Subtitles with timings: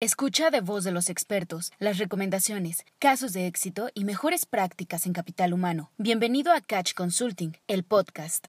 [0.00, 5.12] Escucha de voz de los expertos las recomendaciones, casos de éxito y mejores prácticas en
[5.12, 5.90] capital humano.
[5.98, 8.46] Bienvenido a Catch Consulting, el podcast.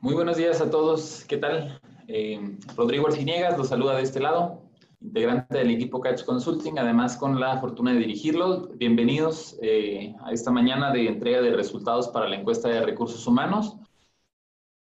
[0.00, 1.24] Muy buenos días a todos.
[1.28, 1.80] ¿Qué tal?
[2.08, 4.64] Eh, Rodrigo Arciniegas los saluda de este lado,
[5.00, 8.68] integrante del equipo Catch Consulting, además con la fortuna de dirigirlo.
[8.74, 13.76] Bienvenidos eh, a esta mañana de entrega de resultados para la encuesta de recursos humanos.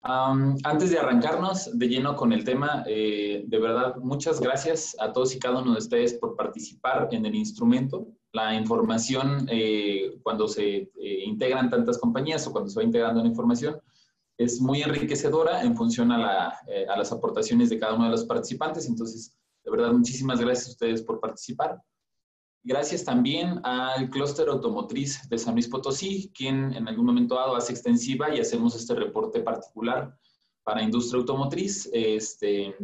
[0.02, 5.36] antes de arrancarnos de lleno con el tema, eh, de verdad, muchas gracias a todos
[5.36, 10.68] y cada uno de ustedes por participar en el instrumento la información, eh, cuando se
[10.68, 13.80] eh, integran tantas compañías o cuando se va integrando una información,
[14.38, 18.26] es muy enriquecedora en función a, eh, a, las aportaciones de cada uno de los
[18.26, 18.88] participantes.
[18.88, 21.82] Entonces, de verdad, muchísimas gracias a ustedes por participar.
[22.64, 27.74] Gracias también al clúster automotriz de San Luis Potosí, quien en algún momento dado hace
[27.74, 30.16] extensiva y hacemos este reporte particular
[30.64, 32.76] para industria automotriz, este,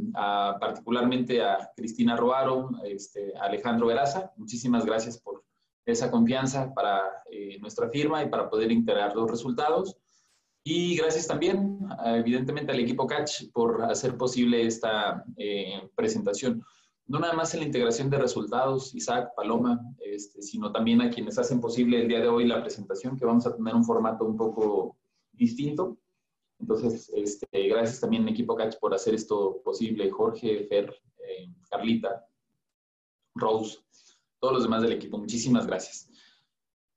[0.59, 4.31] particularmente a Cristina Roaro, este, Alejandro Veraza.
[4.37, 5.43] Muchísimas gracias por
[5.85, 9.97] esa confianza para eh, nuestra firma y para poder integrar los resultados.
[10.63, 16.63] Y gracias también, evidentemente, al equipo Catch por hacer posible esta eh, presentación.
[17.05, 21.37] No nada más en la integración de resultados, Isaac, Paloma, este, sino también a quienes
[21.37, 24.35] hacen posible el día de hoy la presentación, que vamos a tener un formato un
[24.35, 24.97] poco
[25.31, 25.99] distinto
[26.59, 30.09] Entonces, este, gracias también equipo Catch por hacer esto posible.
[30.09, 32.25] Jorge, Fer, eh, Carlita,
[33.35, 33.79] Rose,
[34.39, 35.17] todos los demás del equipo.
[35.17, 36.09] Muchísimas gracias.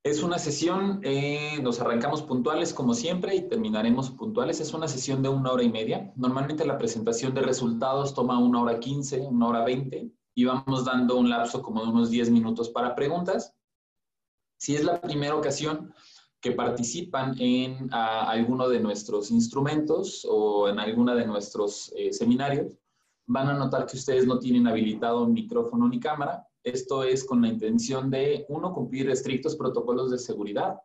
[0.04, 4.60] Es una sesión, eh, nos arrancamos puntuales como siempre y terminaremos puntuales.
[4.60, 6.12] Es una sesión de una hora y media.
[6.16, 11.16] Normalmente la presentación de resultados toma una hora quince, una hora veinte y vamos dando
[11.16, 13.54] un lapso como de unos diez minutos para preguntas.
[14.56, 15.92] Si es la primera ocasión
[16.40, 22.76] que participan en alguno de nuestros instrumentos o en alguno de nuestros eh, seminarios,
[23.26, 26.46] van a notar que ustedes no tienen habilitado micrófono ni cámara.
[26.62, 30.78] Esto es con la intención de, uno, cumplir estrictos protocolos de seguridad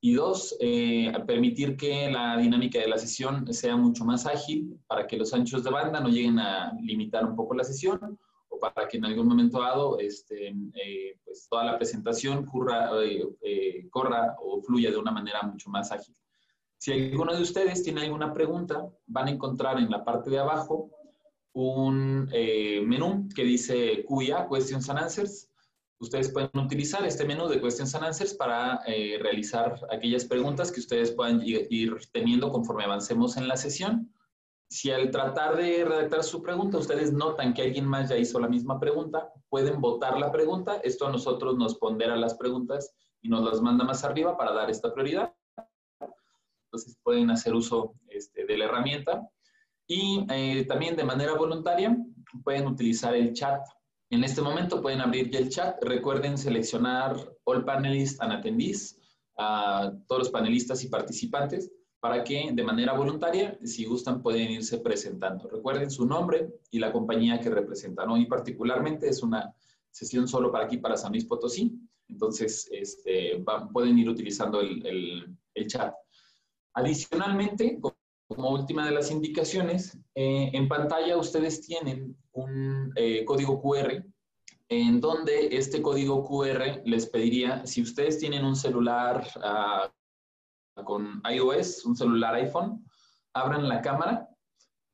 [0.00, 5.06] y dos, eh, permitir que la dinámica de la sesión sea mucho más ágil para
[5.06, 8.18] que los anchos de banda no lleguen a limitar un poco la sesión
[8.58, 14.36] para que en algún momento dado este, eh, pues toda la presentación corra, eh, corra
[14.40, 16.14] o fluya de una manera mucho más ágil.
[16.78, 20.90] Si alguno de ustedes tiene alguna pregunta, van a encontrar en la parte de abajo
[21.52, 25.50] un eh, menú que dice QIA, Questions and Answers.
[25.98, 30.78] Ustedes pueden utilizar este menú de Questions and Answers para eh, realizar aquellas preguntas que
[30.78, 34.12] ustedes puedan ir teniendo conforme avancemos en la sesión.
[34.70, 38.48] Si al tratar de redactar su pregunta ustedes notan que alguien más ya hizo la
[38.48, 40.76] misma pregunta, pueden votar la pregunta.
[40.84, 44.70] Esto a nosotros nos pondera las preguntas y nos las manda más arriba para dar
[44.70, 45.34] esta prioridad.
[46.66, 49.26] Entonces pueden hacer uso este, de la herramienta.
[49.86, 51.96] Y eh, también de manera voluntaria
[52.44, 53.66] pueden utilizar el chat.
[54.10, 55.82] En este momento pueden abrir ya el chat.
[55.82, 59.00] Recuerden seleccionar All Panelists and Attendees,
[59.38, 64.78] a todos los panelistas y participantes, para que de manera voluntaria, si gustan, pueden irse
[64.78, 65.48] presentando.
[65.48, 68.10] Recuerden su nombre y la compañía que representan.
[68.10, 69.54] Hoy particularmente es una
[69.90, 71.76] sesión solo para aquí, para San Luis Potosí.
[72.08, 75.36] Entonces, este, pueden ir utilizando el,
[75.66, 75.92] chat.
[76.74, 77.80] Adicionalmente,
[78.28, 84.04] como última de las indicaciones, eh, en pantalla ustedes tienen un eh, código QR
[84.68, 89.90] en donde este código QR les pediría, si ustedes tienen un celular ah,
[90.84, 92.84] con iOS, un celular iPhone,
[93.34, 94.28] abran la cámara.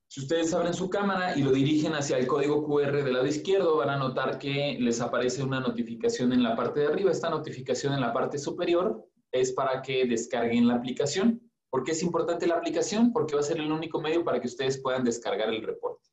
[0.09, 3.77] Si ustedes abren su cámara y lo dirigen hacia el código QR del lado izquierdo,
[3.77, 7.11] van a notar que les aparece una notificación en la parte de arriba.
[7.11, 11.41] Esta notificación en la parte superior es para que descarguen la aplicación.
[11.71, 13.13] ¿Por qué es importante la aplicación?
[13.13, 16.09] Porque va a ser el único medio para que ustedes puedan descargar el reporte.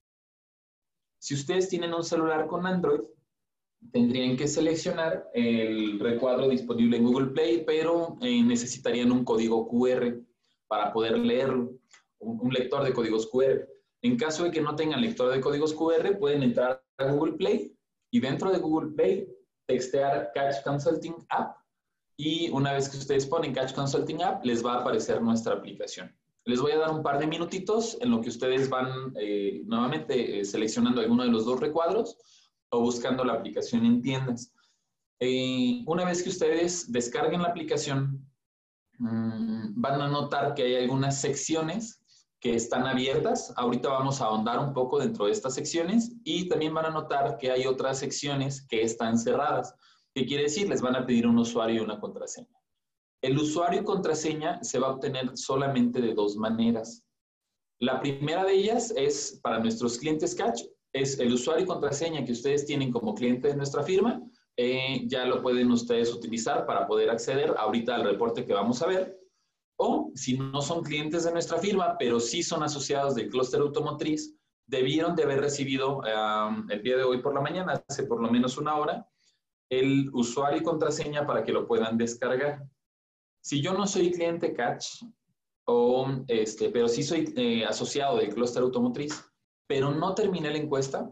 [1.20, 3.02] Si ustedes tienen un celular con Android,
[3.92, 10.22] tendrían que seleccionar el recuadro disponible en Google Play, pero eh, necesitarían un código QR
[10.68, 11.72] para poder leerlo,
[12.20, 13.68] un, lector de códigos QR.
[14.02, 17.76] En caso de que no tengan lector de códigos QR, pueden entrar a Google Play
[18.12, 19.28] y dentro de Google Play
[19.68, 21.58] textear Catch Consulting App
[22.18, 26.16] y una vez que ustedes ponen Catch Consulting App, les va a aparecer nuestra aplicación.
[26.46, 30.40] Les voy a dar un par de minutitos en lo que ustedes van eh, nuevamente
[30.40, 32.18] eh, seleccionando alguno de los dos recuadros
[32.72, 34.54] o buscando la aplicación en tiendas.
[35.20, 38.28] Eh, una vez que ustedes descarguen la aplicación,
[38.98, 42.02] mm, van a notar que hay algunas secciones
[42.40, 43.54] que están abiertas.
[43.56, 47.38] Ahorita vamos a ahondar un poco dentro de estas secciones y también van a notar
[47.38, 49.76] que hay otras secciones que están cerradas.
[50.14, 50.68] ¿Qué quiere decir?
[50.68, 52.60] Les van a pedir un usuario y una contraseña.
[53.22, 57.04] El usuario y contraseña se va a obtener solamente de dos maneras.
[57.80, 60.62] La primera de ellas es para nuestros clientes Catch,
[60.94, 64.22] es el usuario y contraseña que ustedes tienen como cliente de nuestra firma.
[64.58, 68.88] Eh, ya lo pueden ustedes utilizar para poder acceder ahorita al reporte que vamos a
[68.88, 69.18] ver.
[69.78, 74.36] O si no son clientes de nuestra firma, pero sí son asociados del clúster automotriz,
[74.68, 76.02] debieron de haber recibido
[76.70, 79.08] el día de hoy por la mañana, hace por lo menos una hora,
[79.70, 82.64] el usuario y contraseña para que lo puedan descargar.
[83.42, 85.04] Si yo no soy cliente Catch,
[85.66, 89.31] o, este, pero sí soy eh, asociado del clúster automotriz,
[89.72, 91.10] pero no terminé la encuesta,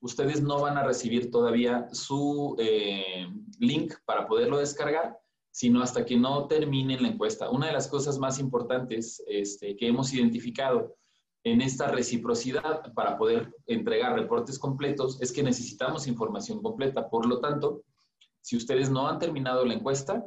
[0.00, 3.26] ustedes no van a recibir todavía su eh,
[3.58, 5.18] link para poderlo descargar,
[5.50, 7.50] sino hasta que no terminen la encuesta.
[7.50, 10.96] Una de las cosas más importantes este, que hemos identificado
[11.44, 17.10] en esta reciprocidad para poder entregar reportes completos es que necesitamos información completa.
[17.10, 17.82] Por lo tanto,
[18.40, 20.24] si ustedes no han terminado la encuesta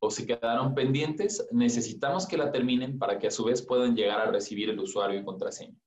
[0.00, 4.20] o se quedaron pendientes, necesitamos que la terminen para que a su vez puedan llegar
[4.20, 5.78] a recibir el usuario y contraseña.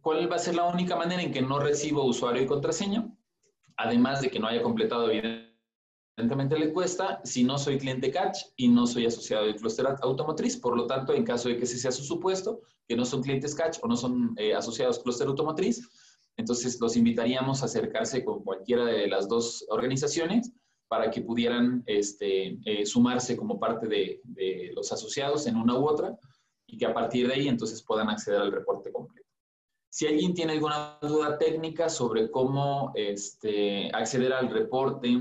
[0.00, 3.08] ¿Cuál va a ser la única manera en que no recibo usuario y contraseña?
[3.76, 8.68] Además de que no haya completado evidentemente la encuesta, si no soy cliente Catch y
[8.68, 11.92] no soy asociado del cluster automotriz, por lo tanto, en caso de que ese sea
[11.92, 15.88] su supuesto, que no son clientes Catch o no son eh, asociados cluster automotriz,
[16.38, 20.52] entonces, los invitaríamos a acercarse con cualquiera de las dos organizaciones
[20.86, 24.20] para que pudieran este, eh, sumarse como parte de,
[24.72, 26.16] los asociados en una u otra
[26.64, 29.17] y que a partir de ahí entonces puedan acceder al reporte completo.
[29.90, 35.18] Si alguien tiene alguna duda técnica sobre cómo este, acceder al reporte,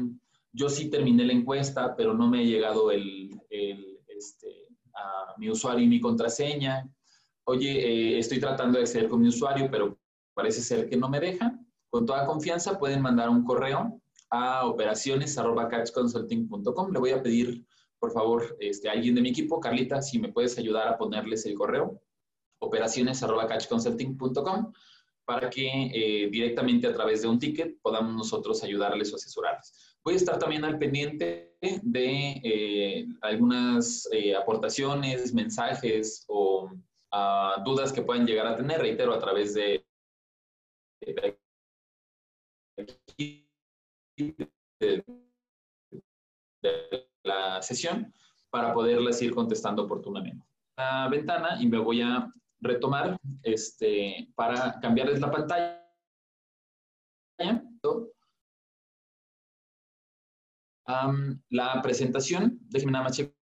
[0.52, 5.86] yo sí terminé la encuesta, pero no me ha llegado el, este, a mi usuario
[5.86, 6.86] y mi contraseña.
[7.46, 9.98] Oye, eh, estoy tratando de acceder con mi usuario, pero
[10.34, 11.58] parece ser que no me deja.
[11.90, 16.92] Con toda confianza pueden mandar un correo a operaciones.catchconsulting.com.
[16.92, 17.66] Le voy a pedir,
[18.00, 21.46] por favor, este, a alguien de mi equipo, Carlita, si me puedes ayudar a ponerles
[21.46, 22.02] el correo
[22.60, 24.74] operaciones.catchconsulting.com
[25.28, 29.98] para que eh, directamente a través de un ticket podamos nosotros ayudarles o asesorarles.
[30.02, 36.72] Voy a estar también al pendiente de eh, algunas eh, aportaciones, mensajes o
[37.12, 39.86] ah, dudas que puedan llegar a tener, reitero, a través de,
[47.24, 48.14] la sesión
[48.50, 50.46] para poderles ir contestando oportunamente.
[50.78, 55.84] La ventana y me voy a retomar este, para cambiarles la pantalla.
[61.50, 63.36] la presentación, déjenme nada más checar.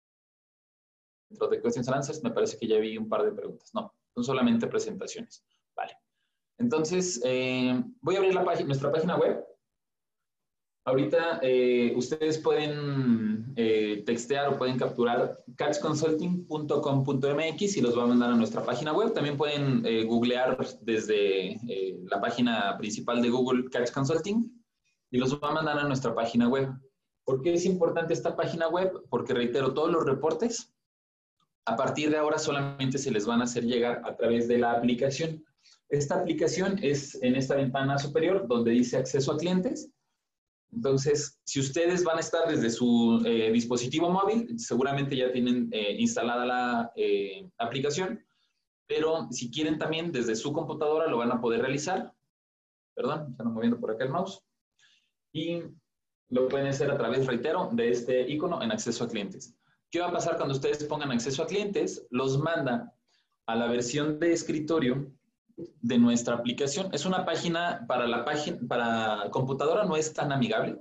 [1.29, 3.75] Dentro de questions and answers, me parece que ya vi un par de preguntas.
[3.75, 5.45] No, son solamente presentaciones.
[5.75, 5.97] Vale.
[6.59, 9.45] Entonces, eh, voy a abrir la nuestra página web
[10.87, 18.31] Ahorita eh, ustedes pueden eh, textear o pueden capturar catchconsulting.com.mx y los va a mandar
[18.31, 19.13] a nuestra página web.
[19.13, 21.59] También pueden eh, googlear desde
[22.11, 24.51] la página principal de Google Catch Consulting
[25.11, 26.69] y los va a mandar a nuestra página web.
[27.25, 28.93] ¿Por qué es importante esta página web?
[29.09, 30.75] Porque reitero, todos los reportes
[31.67, 34.73] a partir de ahora solamente se les van a hacer llegar a través de la
[34.73, 35.45] aplicación.
[35.89, 39.91] Esta aplicación es en esta ventana superior donde dice acceso a clientes
[40.75, 45.97] entonces, si ustedes van a estar desde su eh, dispositivo móvil, seguramente ya tienen eh,
[45.99, 48.25] instalada la eh, aplicación,
[48.87, 52.13] pero si quieren también desde su computadora lo van a poder realizar.
[52.95, 54.43] Perdón, están moviendo por acá el mouse.
[55.33, 55.63] Y
[56.29, 59.57] lo pueden hacer a través, reitero, de este icono en acceso a clientes.
[59.91, 62.07] ¿Qué va a pasar cuando ustedes pongan acceso a clientes?
[62.11, 62.93] Los manda
[63.47, 65.13] a la versión de escritorio
[65.57, 66.89] de nuestra aplicación.
[66.93, 70.79] Es una página para la página, para computadora no es tan amigable,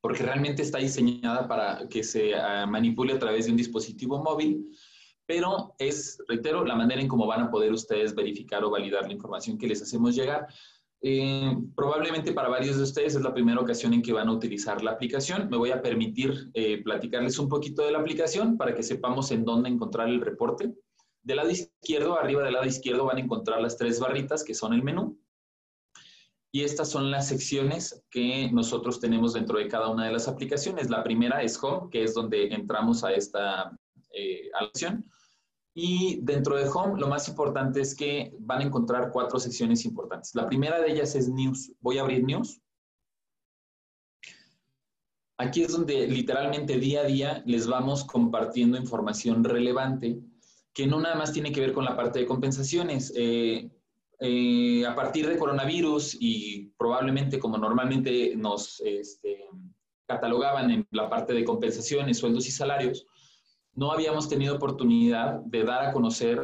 [0.00, 4.70] porque realmente está diseñada para que se ah, manipule a través de un dispositivo móvil,
[5.26, 9.12] pero es, reitero, la manera en cómo van a poder ustedes verificar o validar la
[9.12, 10.46] información que les hacemos llegar.
[11.02, 14.82] Eh, probablemente para varios de ustedes es la primera ocasión en que van a utilizar
[14.82, 15.48] la aplicación.
[15.50, 19.44] Me voy a permitir eh, platicarles un poquito de la aplicación para que sepamos en
[19.44, 20.74] dónde encontrar el reporte.
[21.26, 24.72] Del lado izquierdo, arriba del lado izquierdo van a encontrar las tres barritas que son
[24.72, 25.18] el menú.
[26.52, 30.88] Y estas son las secciones que nosotros tenemos dentro de cada una de las aplicaciones.
[30.88, 33.76] La primera es Home, que es donde entramos a esta
[34.12, 34.50] eh,
[35.74, 40.32] Y dentro de Home, lo más importante es que van a encontrar cuatro secciones importantes.
[40.36, 41.72] La primera de ellas es News.
[41.80, 42.60] Voy a abrir News.
[45.38, 50.22] Aquí es donde literalmente día a día les vamos compartiendo información relevante
[50.76, 53.10] que no nada más tiene que ver con la parte de compensaciones.
[53.16, 53.70] Eh,
[54.20, 59.46] eh, a partir de coronavirus y probablemente como normalmente nos este,
[60.04, 63.06] catalogaban en la parte de compensaciones, sueldos y salarios,
[63.72, 66.38] no habíamos tenido oportunidad de dar a conocer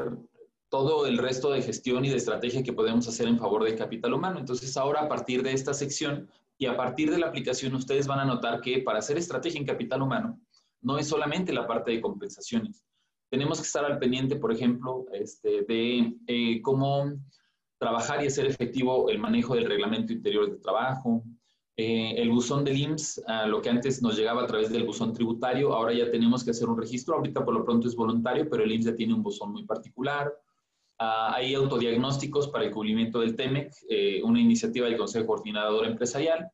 [0.71, 4.15] todo el resto de gestión y de estrategia que podemos hacer en favor del capital
[4.15, 4.39] humano.
[4.39, 8.21] Entonces ahora a partir de esta sección y a partir de la aplicación ustedes van
[8.21, 10.41] a notar que para hacer estrategia en capital humano
[10.81, 12.83] no es solamente la parte de compensaciones,
[13.33, 17.15] tenemos que estar al pendiente, por ejemplo, este, de eh, cómo
[17.79, 21.25] trabajar y hacer efectivo el manejo del reglamento interior de trabajo,
[21.75, 25.73] eh, el buzón del IMSS, lo que antes nos llegaba a través del buzón tributario,
[25.73, 28.73] ahora ya tenemos que hacer un registro, ahorita por lo pronto es voluntario, pero el
[28.73, 30.31] IMSS ya tiene un buzón muy particular.
[30.99, 36.51] Ah, hay autodiagnósticos para el cubrimiento del TEMEC, eh, una iniciativa del Consejo Coordinador Empresarial.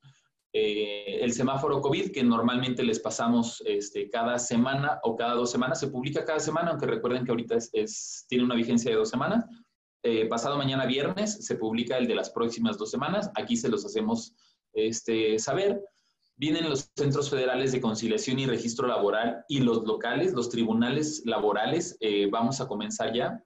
[0.52, 5.78] Eh, el semáforo COVID, que normalmente les pasamos este, cada semana o cada dos semanas,
[5.78, 9.44] se publica cada semana, aunque recuerden que ahorita es, tiene una vigencia de dos semanas.
[10.02, 13.30] Eh, pasado mañana viernes se publica el de las próximas dos semanas.
[13.34, 14.34] Aquí se los hacemos
[14.72, 15.82] este, saber.
[16.36, 21.96] Vienen los centros federales de conciliación y registro laboral y los locales, los tribunales laborales.
[22.00, 23.44] Eh, vamos a comenzar ya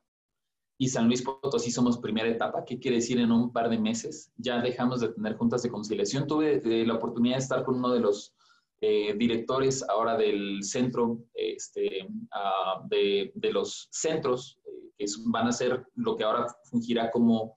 [0.78, 2.64] y San Luis Potosí somos primera etapa.
[2.64, 4.32] ¿Qué quiere decir en un par de meses?
[4.36, 6.26] Ya dejamos de tener juntas de conciliación.
[6.26, 8.34] Tuve eh, la oportunidad de estar con uno de los
[8.80, 15.52] eh, directores ahora del centro, este, ah, de, de, los centros, eh, que van a
[15.52, 17.56] ser lo que ahora fungirá como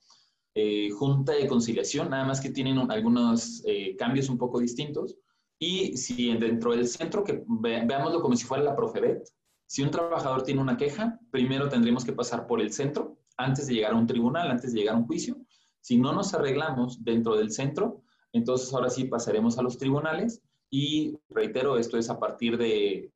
[0.98, 3.62] junta de conciliación, nada más que tienen algunos
[3.98, 5.18] cambios un poco distintos.
[5.60, 9.28] Y si dentro del centro, que veámoslo como si fuera la Profebet,
[9.68, 13.76] Si un trabajador tiene una queja, primero tendremos que pasar por el centro antes de
[13.76, 15.38] llegar a un tribunal, antes de llegar a un juicio.
[15.82, 21.18] Si no nos arreglamos dentro del centro, entonces ahora sí pasaremos a los tribunales y
[21.30, 23.12] reitero, esto es a partir de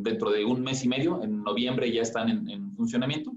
[0.00, 3.32] dentro de un mes y medio, en noviembre ya están en, funcionamiento.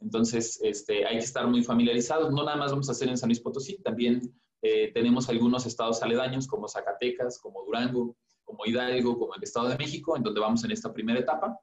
[0.00, 2.30] Entonces, este, hay que estar muy familiarizados.
[2.30, 6.02] No nada más vamos a hacer en San Luis Potosí, también eh, tenemos algunos estados
[6.02, 10.64] aledaños como Zacatecas, como Durango, como Hidalgo, como el Estado de México, en donde vamos
[10.64, 11.58] en esta primera etapa.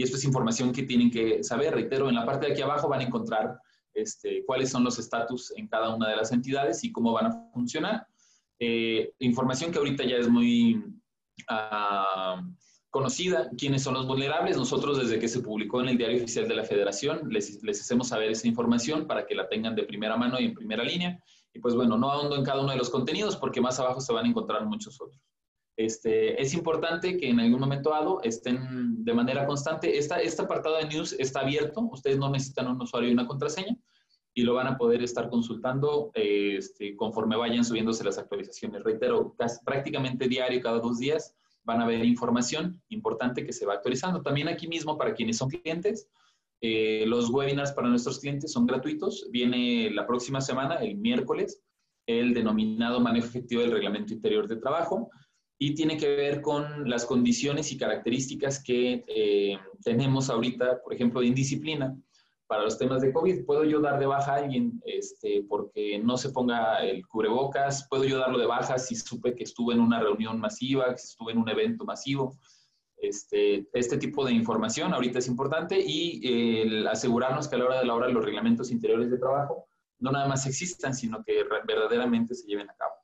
[0.00, 1.74] Y esto es información que tienen que saber.
[1.74, 3.60] Reitero, en la parte de aquí abajo van a encontrar
[3.92, 7.50] este, cuáles son los estatus en cada una de las entidades y cómo van a
[7.52, 8.06] funcionar.
[8.58, 10.82] Eh, información que ahorita ya es muy
[11.50, 12.40] ah,
[12.88, 14.56] conocida, quiénes son los vulnerables.
[14.56, 18.08] Nosotros desde que se publicó en el Diario Oficial de la Federación les, les hacemos
[18.08, 21.22] saber esa información para que la tengan de primera mano y en primera línea.
[21.52, 24.14] Y pues bueno, no ahondo en cada uno de los contenidos porque más abajo se
[24.14, 25.20] van a encontrar muchos otros.
[25.84, 29.96] Este, es importante que en algún momento dado estén de manera constante.
[29.96, 33.74] Esta, este apartado de news está abierto, ustedes no necesitan un usuario y una contraseña
[34.34, 38.84] y lo van a poder estar consultando este, conforme vayan subiéndose las actualizaciones.
[38.84, 41.34] Reitero, casi, prácticamente diario, cada dos días,
[41.64, 44.20] van a ver información importante que se va actualizando.
[44.20, 46.10] También aquí mismo, para quienes son clientes,
[46.60, 49.28] eh, los webinars para nuestros clientes son gratuitos.
[49.30, 51.62] Viene la próxima semana, el miércoles,
[52.06, 55.10] el denominado manejo efectivo del reglamento interior de trabajo
[55.62, 61.20] y tiene que ver con las condiciones y características que eh, tenemos ahorita, por ejemplo,
[61.20, 61.94] de indisciplina
[62.46, 63.44] para los temas de COVID.
[63.44, 67.86] ¿Puedo yo dar de baja a alguien este, porque no se ponga el cubrebocas?
[67.90, 71.32] ¿Puedo yo darlo de baja si supe que estuve en una reunión masiva, que estuve
[71.32, 72.38] en un evento masivo?
[72.96, 76.22] Este, este tipo de información ahorita es importante y
[76.62, 79.66] el asegurarnos que a la hora de la hora los reglamentos interiores de trabajo
[79.98, 82.99] no nada más existan, sino que verdaderamente se lleven a cabo.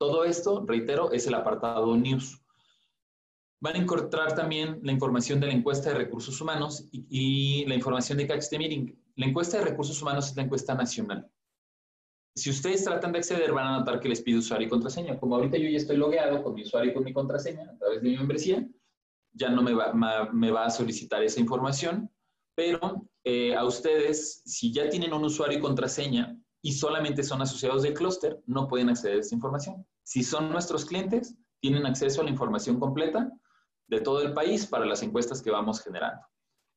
[0.00, 2.40] Todo esto, reitero, es el apartado News.
[3.60, 8.16] Van a encontrar también la información de la encuesta de recursos humanos y, la información
[8.16, 8.98] de Catch the Meeting.
[9.16, 11.30] La encuesta de recursos humanos es la encuesta nacional.
[12.34, 15.20] Si ustedes tratan de acceder, van a notar que les pide usuario y contraseña.
[15.20, 18.00] Como ahorita yo ya estoy logueado con mi usuario y con mi contraseña a través
[18.00, 18.66] de mi membresía,
[19.34, 19.92] ya no me va,
[20.32, 22.10] me va a solicitar esa información,
[22.54, 27.82] pero eh, a ustedes, si ya tienen un usuario y contraseña y solamente son asociados
[27.82, 29.86] del clúster, no pueden acceder a esa información.
[30.10, 33.30] Si son nuestros clientes, tienen acceso a la información completa
[33.86, 36.20] de todo el país para las encuestas que vamos generando.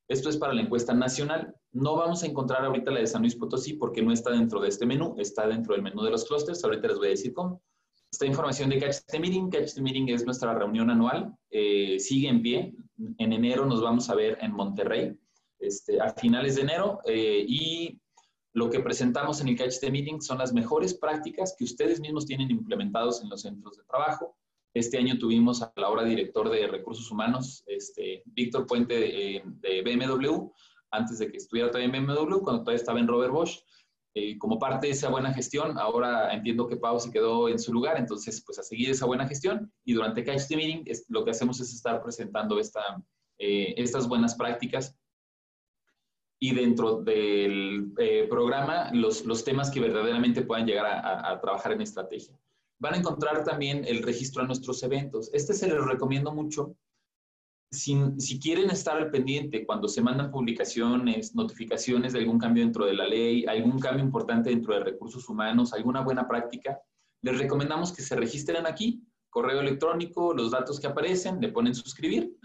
[0.07, 1.55] Esto es para la encuesta nacional.
[1.71, 4.69] No vamos a encontrar ahorita la de San Luis Potosí porque no está dentro de
[4.69, 6.63] este menú, está dentro del menú de los clústeres.
[6.63, 7.63] Ahorita les voy a decir cómo.
[8.11, 9.49] Esta información de Catch the Meeting.
[9.49, 11.35] Catch the Meeting es nuestra reunión anual.
[11.49, 12.75] Eh, sigue en pie.
[13.17, 15.17] En enero nos vamos a ver en Monterrey,
[15.57, 16.99] este, a finales de enero.
[17.07, 17.99] Eh, y
[18.53, 22.25] lo que presentamos en el Catch the Meeting son las mejores prácticas que ustedes mismos
[22.25, 24.37] tienen implementados en los centros de trabajo.
[24.75, 29.81] Este año tuvimos a la hora director de recursos humanos, este, Víctor Puente de, de,
[29.81, 30.51] BMW,
[30.91, 33.59] antes de que estuviera todavía en BMW, cuando todavía estaba en Robert Bosch.
[34.15, 37.73] Eh, como parte de esa buena gestión, ahora entiendo que Pau se quedó en su
[37.73, 41.25] lugar, entonces pues a seguir esa buena gestión y durante Catch the Meeting es, lo
[41.25, 43.03] que hacemos es estar presentando esta,
[43.39, 44.95] eh, estas buenas prácticas
[46.43, 51.71] y dentro del eh, programa los, los, temas que verdaderamente puedan llegar a, a, trabajar
[51.71, 52.37] en estrategia.
[52.81, 55.29] Van a encontrar también el registro a nuestros eventos.
[55.31, 56.75] Este se los recomiendo mucho.
[57.71, 62.85] Si, si, quieren estar al pendiente cuando se mandan publicaciones, notificaciones de algún cambio dentro
[62.87, 66.77] de la ley, algún cambio importante dentro de recursos humanos, alguna buena práctica,
[67.21, 72.35] les recomendamos que se registren aquí, correo electrónico, los datos que aparecen, le ponen suscribir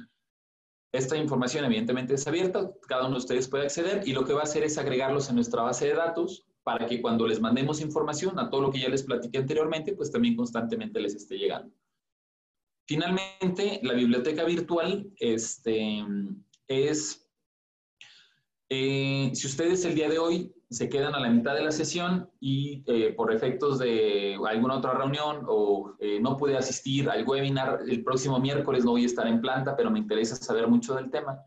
[0.93, 4.41] esta información evidentemente es abierta, cada uno de ustedes puede acceder y lo que va
[4.41, 8.39] a hacer es agregarlos en nuestra base de datos para que cuando les mandemos información
[8.39, 11.75] a todo lo que ya les platiqué anteriormente, pues también constantemente les esté llegando.
[12.87, 16.05] Finalmente, la biblioteca virtual este,
[16.67, 17.28] es,
[18.71, 22.31] eh, si ustedes el día de hoy se quedan a la mitad de la sesión
[22.41, 27.81] y eh, por efectos de alguna otra reunión o eh, no pude asistir al webinar
[27.89, 31.11] el próximo miércoles, no voy a estar en planta, pero me interesa saber mucho del
[31.11, 31.41] tema.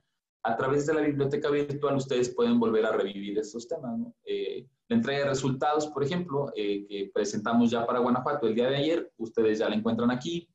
[0.44, 4.00] A través de la biblioteca virtual ustedes pueden volver a revivir estos temas.
[4.26, 8.78] Eh, la entrega de resultados, por ejemplo, que presentamos ya para Guanajuato el día de
[8.78, 10.50] ayer, ustedes ya la encuentran aquí.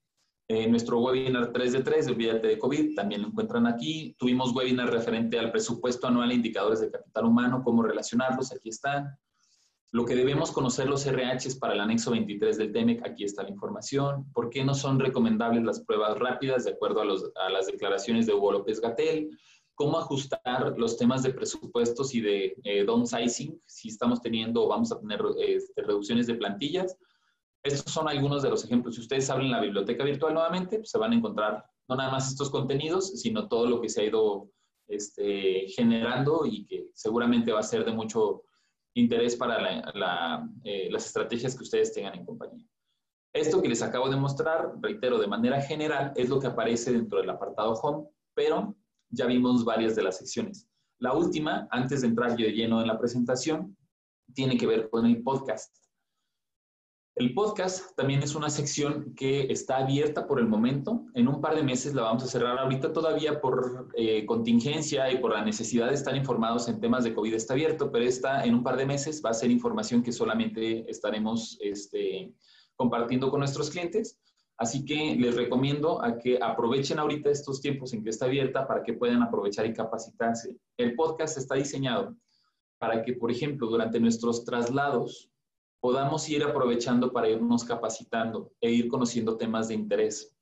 [0.49, 4.15] Eh, nuestro webinar 3 de 3, Olvídate de COVID, también lo encuentran aquí.
[4.17, 9.19] Tuvimos webinar referente al presupuesto anual e indicadores de capital humano, cómo relacionarlos, aquí están.
[9.91, 13.51] Lo que debemos conocer los RHs para el anexo 23 del TEMEC, aquí está la
[13.51, 14.31] información.
[14.33, 18.53] ¿Por qué no son recomendables las pruebas rápidas de acuerdo a las declaraciones de Hugo
[18.53, 19.31] López Gatel?
[19.75, 24.93] ¿Cómo ajustar los temas de presupuestos y de eh, downsizing si estamos teniendo o vamos
[24.93, 26.97] a tener este, reducciones de plantillas?
[27.67, 28.95] Estos son algunos de los ejemplos.
[28.95, 32.31] Si ustedes abren la biblioteca virtual nuevamente, pues, se van a encontrar no nada más
[32.31, 34.51] estos contenidos, sino todo lo que se ha ido
[34.89, 38.43] este, generando y que seguramente va a ser de mucho
[38.95, 42.67] interés para eh, las estrategias que ustedes tengan en compañía.
[43.33, 47.21] Esto que les acabo de mostrar, reitero, de manera general, es lo que aparece dentro
[47.21, 48.75] del apartado Home, pero
[49.11, 50.69] ya vimos varias de las secciones.
[50.99, 53.77] La última, antes de entrar yo de lleno en la presentación,
[54.35, 55.86] tiene que ver con el podcast.
[57.17, 61.07] El podcast también es una sección que está abierta por el momento.
[61.15, 62.59] En un par de meses la vamos a cerrar.
[62.59, 67.15] Ahorita todavía por eh, contingencia y por la necesidad de estar informados en temas de
[67.15, 70.13] COVID está abierto, pero esta en un par de meses va a ser información que
[70.13, 72.35] solamente estaremos este,
[72.75, 74.19] compartiendo con nuestros clientes.
[74.59, 78.93] Así que les recomiendo que aprovechen ahorita estos tiempos en que está abierta para que
[78.93, 80.55] puedan aprovechar y capacitarse.
[80.77, 82.15] El podcast está diseñado
[82.79, 85.31] para que, por ejemplo, durante nuestros traslados
[85.81, 90.35] podamos ir aprovechando para irnos capacitando e ir conociendo temas de interés.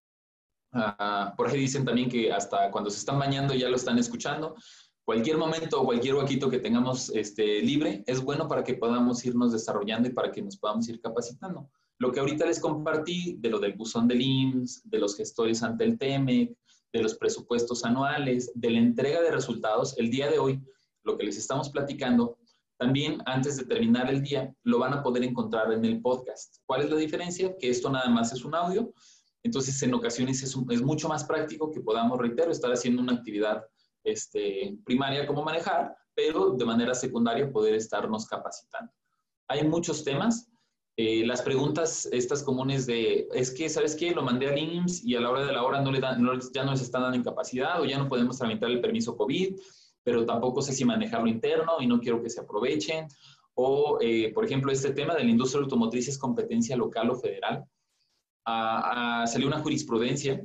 [0.72, 4.56] Ah, por ahí dicen también que hasta cuando se están bañando ya lo están escuchando.
[5.04, 9.52] Cualquier momento o cualquier huequito que tengamos este, libre es bueno para que podamos irnos
[9.52, 11.70] desarrollando y para que nos podamos ir capacitando.
[11.98, 15.84] Lo que ahorita les compartí de lo del buzón del IMSS, de los gestores ante
[15.84, 16.56] el TEMEC,
[16.92, 20.60] de los presupuestos anuales, de la entrega de resultados, el día de hoy,
[21.02, 22.38] lo que les estamos platicando,
[22.84, 26.58] también antes de terminar el día, lo van a poder encontrar en el podcast.
[26.66, 27.56] ¿Cuál es la diferencia?
[27.58, 28.92] Que esto nada más es un audio,
[29.42, 33.64] entonces en ocasiones es, mucho más práctico que podamos, reitero, estar haciendo una actividad
[34.04, 38.92] este, primaria como manejar, pero de manera secundaria poder estarnos capacitando.
[39.48, 40.50] Hay muchos temas,
[40.98, 44.10] eh, las preguntas estas comunes de, es que, ¿sabes qué?
[44.10, 46.64] Lo mandé al IMSS y a la hora de la hora no le dan, ya
[46.64, 49.56] no les están dando incapacidad o ya no podemos tramitar el permiso COVID,
[50.04, 53.08] pero tampoco sé si manejarlo interno y no quiero que se aprovechen.
[53.54, 57.64] O, eh, por ejemplo, este tema de la industria automotriz es competencia local o federal.
[58.44, 60.40] Ah, ah, salió una jurisprudencia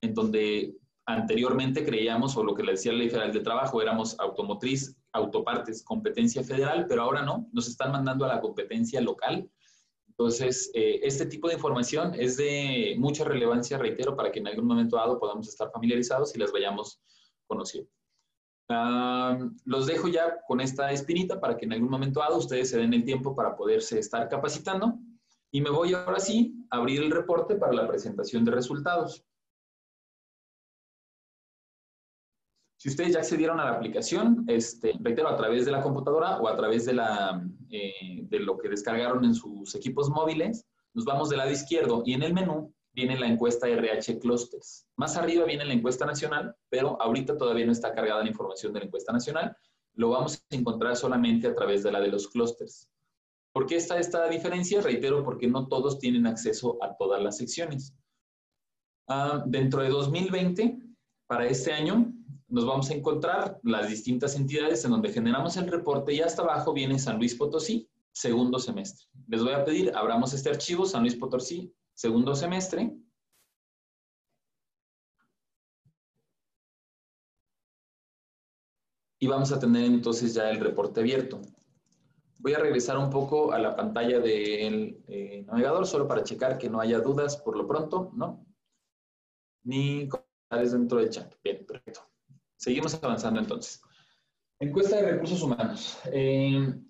[0.00, 4.18] en donde anteriormente creíamos, o lo que le decía la ley federal de trabajo, éramos
[4.20, 9.50] automotriz, autopartes, competencia federal, pero ahora no, nos están mandando a la competencia local
[10.18, 14.66] entonces, eh, este tipo de información es de mucha relevancia, reitero, para que en algún
[14.66, 17.00] momento dado podamos estar familiarizados y las vayamos
[17.46, 17.88] conociendo.
[18.68, 22.92] Los dejo ya con esta espinita para que en algún momento dado ustedes se den
[22.92, 24.98] el tiempo para poderse estar capacitando.
[25.50, 29.24] Y me voy ahora sí a abrir el reporte para la presentación de resultados.
[32.76, 36.46] Si ustedes ya accedieron a la aplicación, este, reitero, a través de la computadora o
[36.46, 41.28] a través de, la, eh, de lo que descargaron en sus equipos móviles, nos vamos
[41.28, 44.86] del lado izquierdo y en el menú viene la encuesta RH Clusters.
[44.96, 48.80] Más arriba viene la encuesta nacional, pero ahorita todavía no está cargada la información de
[48.80, 49.56] la encuesta nacional.
[49.94, 52.90] Lo vamos a encontrar solamente a través de la de los clusters.
[53.52, 54.80] ¿Por qué está esta diferencia?
[54.80, 57.94] Reitero, porque no todos tienen acceso a todas las secciones.
[59.08, 60.78] Ah, dentro de 2020,
[61.26, 62.12] para este año,
[62.48, 66.72] nos vamos a encontrar las distintas entidades en donde generamos el reporte y hasta abajo
[66.72, 69.06] viene San Luis Potosí, segundo semestre.
[69.26, 72.96] Les voy a pedir, abramos este archivo, San Luis Potosí, segundo semestre.
[79.20, 81.40] Y vamos a tener entonces ya el reporte abierto.
[82.38, 86.70] Voy a regresar un poco a la pantalla del eh, navegador solo para checar que
[86.70, 88.46] no haya dudas por lo pronto, ¿no?
[89.64, 91.34] Ni comentarios dentro del chat.
[91.42, 92.08] Bien, perfecto.
[92.54, 93.82] Seguimos avanzando entonces.
[94.60, 95.98] Encuesta de recursos humanos.
[96.12, 96.80] Eh,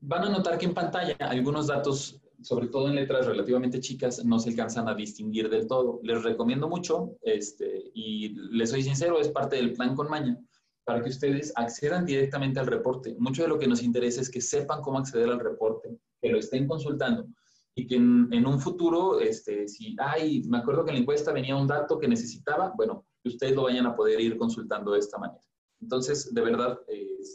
[0.00, 4.38] van a notar que en pantalla algunos datos, sobre todo en letras relativamente chicas, no
[4.38, 6.00] se alcanzan a distinguir del todo.
[6.02, 10.38] Les recomiendo mucho, este, y les soy sincero, es parte del plan con maña,
[10.84, 13.14] para que ustedes accedan directamente al reporte.
[13.18, 16.38] Mucho de lo que nos interesa es que sepan cómo acceder al reporte, que lo
[16.38, 17.26] estén consultando
[17.74, 21.56] y que en, un futuro, este, si, ay, me acuerdo que en la encuesta venía
[21.56, 25.18] un dato que necesitaba, bueno, que ustedes lo vayan a poder ir consultando de esta
[25.18, 25.40] manera.
[25.80, 26.78] Entonces, de verdad,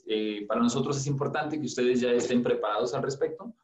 [0.07, 3.55] eh, para nosotros es importante que ustedes ya estén preparados al respecto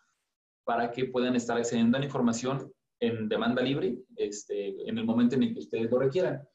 [0.72, 5.36] para que puedan estar accediendo a la información en demanda libre este, en el momento
[5.36, 6.48] en el que ustedes lo requieran.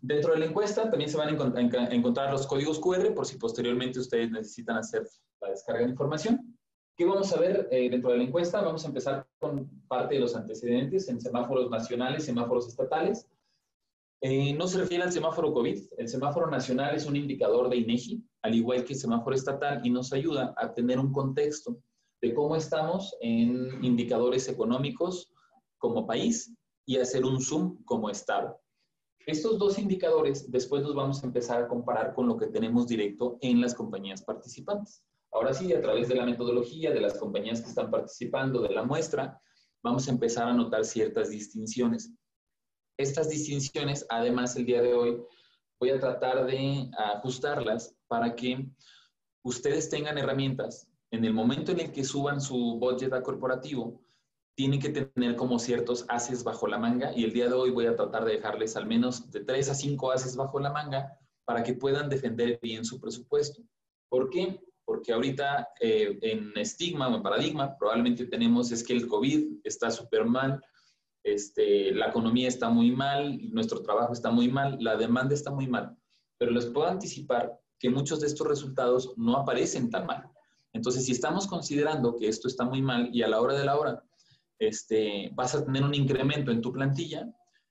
[0.00, 3.98] dentro de la encuesta también se van a, encontrar los códigos QR por si posteriormente
[3.98, 5.02] ustedes necesitan hacer
[5.40, 6.56] la descarga de información.
[6.96, 8.60] ¿Qué vamos a ver eh, dentro de la encuesta?
[8.60, 13.26] Vamos a empezar con parte de los antecedentes en semáforos nacionales, semáforos estatales.
[14.20, 15.94] Eh, no se refiere al semáforo COVID.
[15.98, 19.90] El semáforo nacional es un indicador de INEGI, al igual que el semáforo estatal, y
[19.90, 21.82] nos ayuda a tener un contexto
[22.22, 25.28] de cómo estamos en indicadores económicos
[25.76, 26.54] como país
[26.86, 28.60] y hacer un zoom como Estado.
[29.26, 33.38] Estos dos indicadores después los vamos a empezar a comparar con lo que tenemos directo
[33.40, 35.04] en las compañías participantes.
[35.32, 38.84] Ahora sí, a través de la metodología de las compañías que están participando de la
[38.84, 39.40] muestra,
[39.82, 42.12] vamos a empezar a notar ciertas distinciones.
[42.96, 45.22] Estas distinciones, además, el día de hoy
[45.80, 48.68] voy a tratar de ajustarlas para que
[49.42, 50.91] ustedes tengan herramientas.
[51.12, 54.02] En el momento en el que suban su budget a corporativo,
[54.54, 57.84] tienen que tener como ciertos haces bajo la manga y el día de hoy voy
[57.84, 61.62] a tratar de dejarles al menos de tres a cinco haces bajo la manga para
[61.62, 63.62] que puedan defender bien su presupuesto.
[64.08, 64.58] ¿Por qué?
[64.86, 69.90] Porque ahorita eh, en estigma o en paradigma probablemente tenemos es que el COVID está
[69.90, 70.62] súper mal,
[71.24, 75.66] este, la economía está muy mal, nuestro trabajo está muy mal, la demanda está muy
[75.66, 75.94] mal,
[76.38, 80.32] pero les puedo anticipar que muchos de estos resultados no aparecen tan mal.
[80.72, 83.78] Entonces, si estamos considerando que esto está muy mal y a la hora de la
[83.78, 84.02] hora
[84.58, 87.28] este, vas a tener un incremento en tu plantilla,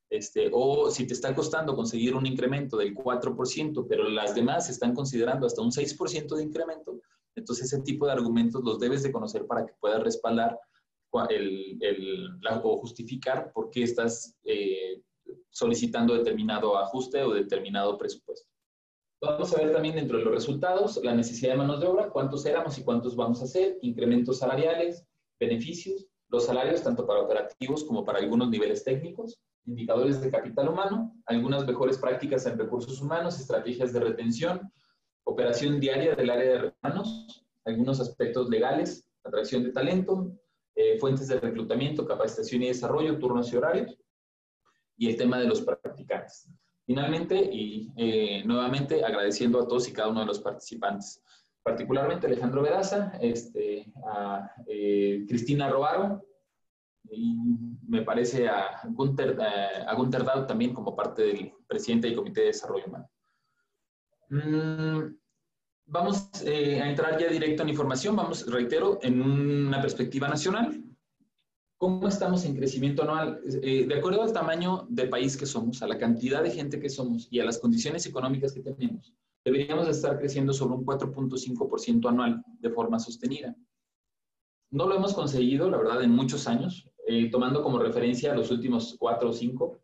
[0.09, 4.93] este, o si te está costando conseguir un incremento del 4%, pero las demás están
[4.93, 6.99] considerando hasta un 6% de incremento,
[7.33, 10.59] entonces ese tipo de argumentos los debes de conocer para que puedas respaldar
[11.29, 12.29] el,
[12.63, 15.01] o justificar por qué estás eh,
[15.49, 18.50] solicitando determinado ajuste o determinado presupuesto.
[19.23, 22.43] Vamos a ver también dentro de los resultados la necesidad de manos de obra, cuántos
[22.47, 25.05] éramos y cuántos vamos a hacer, incrementos salariales,
[25.39, 31.13] beneficios, los salarios tanto para operativos como para algunos niveles técnicos, indicadores de capital humano,
[31.27, 34.71] algunas mejores prácticas en recursos humanos, estrategias de retención,
[35.23, 40.31] operación diaria del área de recursos algunos aspectos legales, atracción de talento,
[40.73, 43.95] eh, fuentes de reclutamiento, capacitación y desarrollo, turnos y horarios,
[44.97, 46.49] y el tema de los practicantes.
[46.85, 51.21] Finalmente, y eh, nuevamente agradeciendo a todos y cada uno de los participantes
[51.63, 56.25] particularmente Alejandro Veraza, este, a eh, Cristina Robaro
[57.09, 57.35] y
[57.87, 63.09] me parece a Gunter, a también como parte del presidente del Comité de Desarrollo Humano.
[64.29, 65.15] Mm,
[65.87, 70.83] vamos eh, a entrar ya directo en información, vamos, reitero, en una perspectiva nacional.
[71.81, 73.41] ¿Cómo estamos en crecimiento anual?
[73.43, 77.27] de acuerdo al tamaño del país que somos, a la cantidad de gente que somos
[77.31, 79.11] y a las condiciones económicas que tenemos,
[79.43, 83.55] deberíamos estar creciendo sobre un 4.5% anual de forma sostenida.
[84.69, 88.95] No lo hemos conseguido, la verdad, en muchos años, eh, tomando como referencia los últimos
[88.99, 89.79] 4 o 5.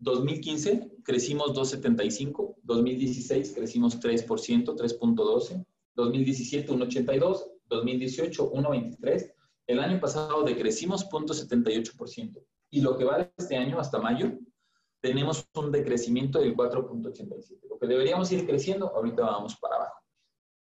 [0.00, 9.34] 2015 crecimos 2.75, 2016 crecimos 3%, 3.12, 2017 1.82, 2018 1.23,
[9.68, 12.42] el año pasado decrecimos 0.78%.
[12.70, 14.32] Y lo que va este año hasta mayo,
[15.00, 17.68] tenemos un decrecimiento del 4.87.
[17.68, 20.02] Lo que deberíamos ir creciendo, ahorita vamos para abajo.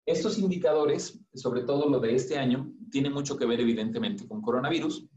[0.05, 5.07] Estos indicadores, sobre todo lo de este año, tienen mucho que ver evidentemente con coronavirus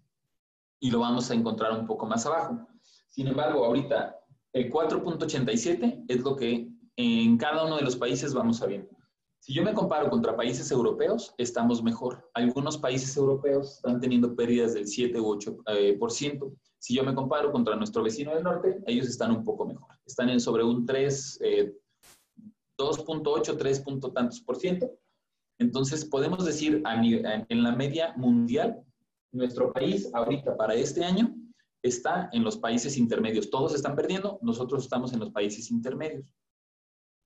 [0.81, 2.69] y lo vamos a encontrar un poco más abajo.
[3.09, 4.19] Sin embargo, ahorita
[4.53, 8.89] el 4.87 es lo que en cada uno de los países vamos a ver.
[9.49, 12.31] Si yo me comparo contra países europeos, estamos mejor.
[12.35, 15.63] Algunos países europeos están teniendo pérdidas del 7 u 8%.
[15.69, 16.53] Eh, por ciento.
[16.79, 19.89] Si yo me comparo contra nuestro vecino del norte, ellos están un poco mejor.
[20.05, 21.41] Están en sobre un 3,
[22.77, 24.91] 2.8, 3 tantos por ciento.
[25.59, 28.85] Entonces, podemos decir en la media mundial,
[29.33, 31.35] nuestro país ahorita para este año
[31.83, 33.49] está en los países intermedios.
[33.49, 36.27] Todos están perdiendo, nosotros estamos en los países intermedios.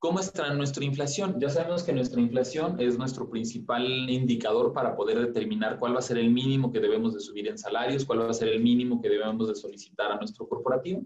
[0.02, 1.38] ¿Cómo está nuestra inflación?
[1.38, 6.02] Ya sabemos que nuestra inflación es nuestro principal indicador para poder determinar cuál va a
[6.02, 9.00] ser el mínimo que debemos de subir en salarios, cuál va a ser el mínimo
[9.00, 11.04] que debemos de solicitar a nuestro corporativo.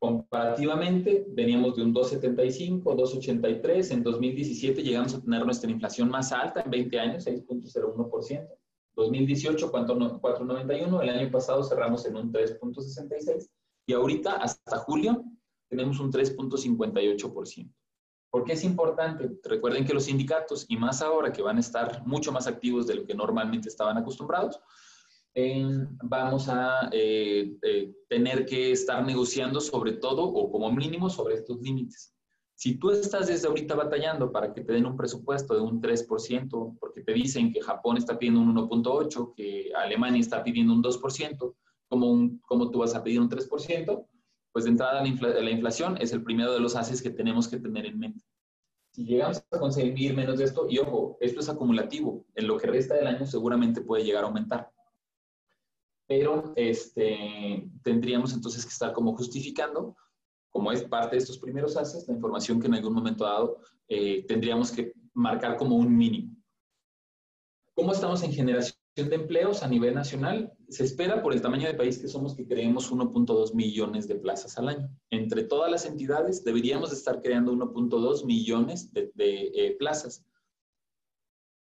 [0.00, 3.92] Comparativamente, veníamos de un 2,75, 2,83.
[3.92, 8.48] En 2017 llegamos a tener nuestra inflación más alta en 20 años, 6.01%.
[8.96, 11.00] 2018, 4,91.
[11.00, 13.48] El año pasado cerramos en un 3.66.
[13.86, 15.22] Y ahorita, hasta julio,
[15.68, 17.70] tenemos un 3.58%.
[18.30, 19.28] ¿Por qué es importante?
[19.44, 22.94] Recuerden que los sindicatos, y más ahora que van a estar mucho más activos de
[22.94, 24.60] lo que normalmente estaban acostumbrados,
[26.02, 31.60] vamos a eh, eh, tener que estar negociando sobre todo o como mínimo sobre estos
[31.60, 32.14] límites.
[32.54, 36.76] Si tú estás desde ahorita batallando para que te den un presupuesto de un 3%,
[36.78, 41.54] porque te dicen que Japón está pidiendo un 1.8%, que Alemania está pidiendo un 2%,
[41.88, 44.06] ¿cómo, ¿cómo tú vas a pedir un 3%?
[44.52, 47.86] Pues de entrada la, inflación es el primero de los haces que tenemos que tener
[47.86, 48.24] en mente.
[48.90, 52.66] Si llegamos a conseguir menos de esto, y ojo, esto es acumulativo, en lo que
[52.66, 54.70] resta del año seguramente puede llegar a aumentar.
[56.08, 59.96] Pero este, tendríamos entonces que estar como justificando,
[60.50, 64.24] como es parte de estos primeros haces, la información que en algún momento dado eh,
[64.26, 66.34] tendríamos que marcar como un mínimo.
[67.74, 71.74] ¿Cómo estamos en generación de empleos a nivel nacional, se espera por el tamaño de
[71.74, 74.88] país que somos que creemos 1.2 millones de plazas al año.
[75.10, 80.24] Entre todas las entidades deberíamos estar creando 1.2 millones de, eh, plazas.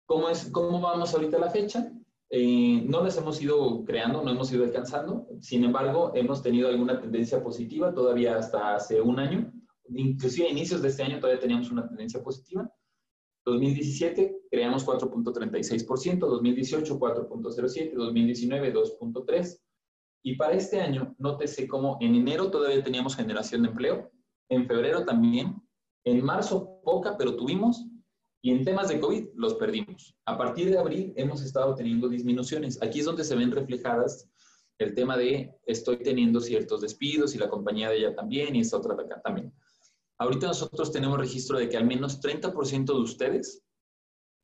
[0.08, 1.92] ¿Cómo, es, ¿Cómo vamos ahorita a la fecha?
[2.30, 5.28] Eh, no las hemos ido creando, no hemos ido alcanzando.
[5.42, 9.54] Sin embargo, hemos tenido alguna tendencia positiva todavía hasta hace un año.
[9.90, 12.70] Inclusive a inicios de este año todavía teníamos una tendencia positiva.
[13.48, 19.60] 2017 creamos 4.36%, 2018 4.07%, 2019 2.3%.
[20.24, 24.12] Y para este año, nótese cómo en enero todavía teníamos generación de empleo,
[24.50, 25.56] en febrero también,
[26.04, 27.86] en marzo poca, pero tuvimos,
[28.42, 30.16] y en temas de COVID los perdimos.
[30.26, 32.82] A partir de abril hemos estado teniendo disminuciones.
[32.82, 34.30] Aquí es donde se ven reflejadas
[34.80, 38.78] el tema de estoy teniendo ciertos despidos y la compañía de ella también y esta
[38.78, 39.54] otra de acá también.
[40.20, 43.64] Ahorita nosotros tenemos registro de que al menos 30% de ustedes,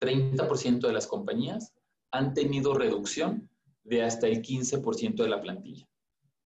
[0.01, 1.73] 30% de las compañías
[2.11, 3.49] han tenido reducción
[3.83, 5.87] de hasta el 15% de la plantilla.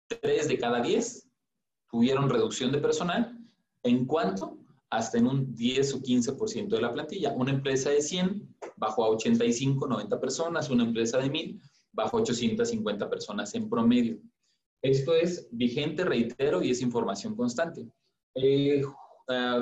[0.08, 1.30] Tres de cada 10
[1.90, 3.38] tuvieron reducción de personal.
[3.84, 4.58] ¿En cuanto
[4.90, 7.34] Hasta en un 10 o 15% de la plantilla.
[7.34, 10.70] Una empresa de 100 bajó a 85, 90 personas.
[10.70, 14.20] Una empresa de 1000 bajó a 850 personas en promedio.
[14.84, 17.88] Esto es vigente, reitero, y es información constante.
[18.36, 18.84] Eh,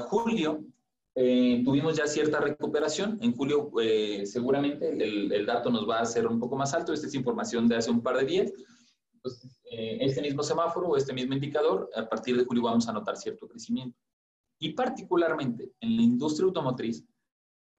[0.10, 0.66] julio
[1.14, 3.18] eh, tuvimos ya cierta recuperación.
[3.22, 6.94] En julio eh, seguramente el, dato nos va a ser un poco más alto.
[6.94, 8.54] Esta es información de hace un par de días.
[9.14, 12.94] Entonces, eh, este mismo semáforo o este mismo indicador, a partir de julio vamos a
[12.94, 13.98] notar cierto crecimiento.
[14.60, 17.04] Y particularmente en la industria automotriz,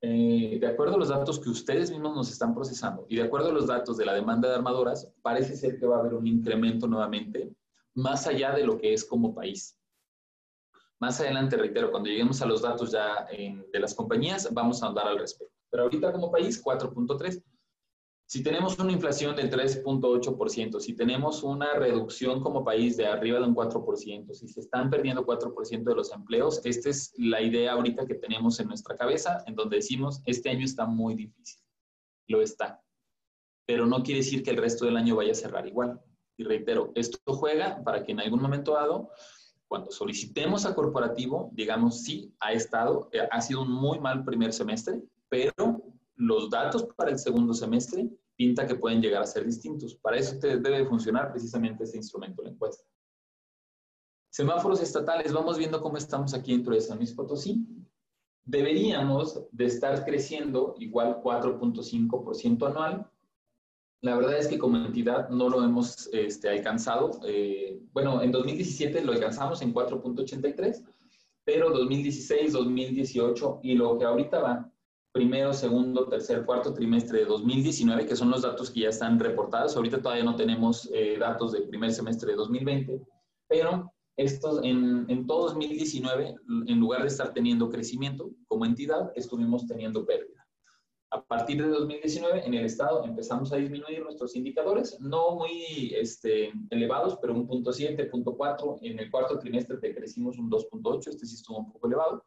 [0.01, 3.53] de acuerdo a los datos que ustedes mismos nos están procesando y de acuerdo a
[3.53, 6.89] los datos de la demanda de armadoras, parece ser que va a haber un incremento
[6.89, 7.55] nuevamente
[7.95, 9.79] más allá de lo que es como país.
[11.03, 14.87] Más adelante, reitero, cuando lleguemos a los datos ya en, de las compañías, vamos a
[14.87, 15.53] andar al respecto.
[15.69, 17.43] Pero ahorita como país, 4.3.
[18.25, 23.47] Si tenemos una inflación del 3.8%, si tenemos una reducción como país de arriba de
[23.47, 28.07] un 4%, si se están perdiendo 4% de los empleos, esta es la idea ahorita
[28.07, 31.65] que tenemos en nuestra cabeza, en donde decimos, este año está muy difícil.
[32.29, 32.81] Lo está.
[33.67, 36.01] Pero no quiere decir que el resto del año vaya a cerrar igual.
[36.37, 39.11] Y reitero, esto juega para que en algún momento dado
[39.73, 44.53] cuando solicitemos a corporativo, digamos, sí, ha estado, eh, ha sido un muy mal primer
[44.53, 45.83] semestre, pero
[46.15, 48.07] los datos para el segundo semestre
[48.37, 49.95] pinta que pueden llegar a ser distintos.
[49.95, 52.85] Para eso debe funcionar precisamente este instrumento, la encuesta.
[54.31, 57.67] Semáforos estatales, vamos viendo cómo estamos aquí dentro de San Luis Potosí.
[58.45, 63.11] Deberíamos de estar creciendo igual 4.5% anual,
[64.03, 67.21] la verdad es que como entidad no lo hemos este, alcanzado.
[67.25, 70.85] Eh, bueno, en 2017 lo alcanzamos en 4.83,
[71.45, 74.73] pero 2016, 2018 y lo que ahorita va,
[75.13, 79.77] primero, segundo, tercer, cuarto trimestre de 2019, que son los datos que ya están reportados.
[79.77, 83.01] Ahorita todavía no tenemos eh, datos del primer semestre de 2020,
[83.47, 86.35] pero estos en, en todo 2019,
[86.67, 90.42] en lugar de estar teniendo crecimiento como entidad, estuvimos teniendo pérdida.
[91.13, 96.51] A partir de 2019, en el Estado empezamos a disminuir nuestros indicadores, no muy este,
[96.71, 98.79] elevados, pero un punto 7, punto 4.
[98.81, 102.25] En el cuarto trimestre te crecimos un 2.8, este sí estuvo un poco elevado,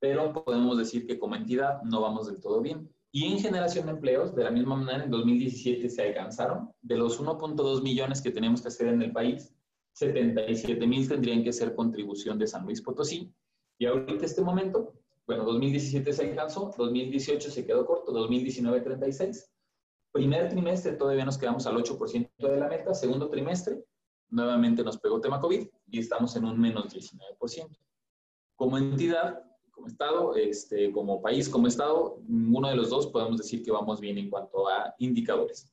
[0.00, 2.92] pero podemos decir que como entidad no vamos del todo bien.
[3.12, 6.72] Y en generación de empleos, de la misma manera, en 2017 se alcanzaron.
[6.80, 9.54] De los 1.2 millones que tenemos que hacer en el país,
[9.92, 13.32] 77 mil tendrían que ser contribución de San Luis Potosí.
[13.78, 14.92] Y ahorita, este momento,
[15.26, 19.50] bueno, 2017 se alcanzó, 2018 se quedó corto, 2019 36.
[20.12, 23.82] Primer trimestre todavía nos quedamos al 8% de la meta, segundo trimestre
[24.32, 27.78] nuevamente nos pegó tema COVID y estamos en un menos 19%.
[28.56, 33.62] Como entidad, como Estado, este, como país, como Estado, ninguno de los dos podemos decir
[33.62, 35.70] que vamos bien en cuanto a indicadores.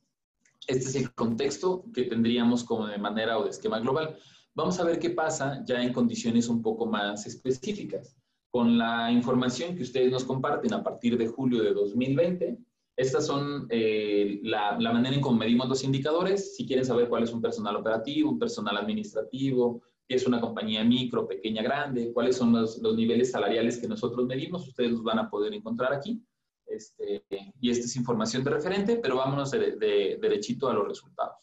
[0.66, 4.16] Este es el contexto que tendríamos como de manera o de esquema global.
[4.54, 8.19] Vamos a ver qué pasa ya en condiciones un poco más específicas
[8.50, 12.58] con la información que ustedes nos comparten a partir de julio de 2020.
[12.96, 16.56] Estas son eh, la, la, manera en cómo medimos los indicadores.
[16.56, 20.82] Si quieren saber cuál es un personal operativo, un personal administrativo, qué es una compañía
[20.82, 25.20] micro, pequeña, grande, cuáles son los, los niveles salariales que nosotros medimos, ustedes los van
[25.20, 26.20] a poder encontrar aquí.
[26.66, 27.24] Este,
[27.60, 31.36] y esta es información de referente, pero vámonos de, de, derechito a los resultados.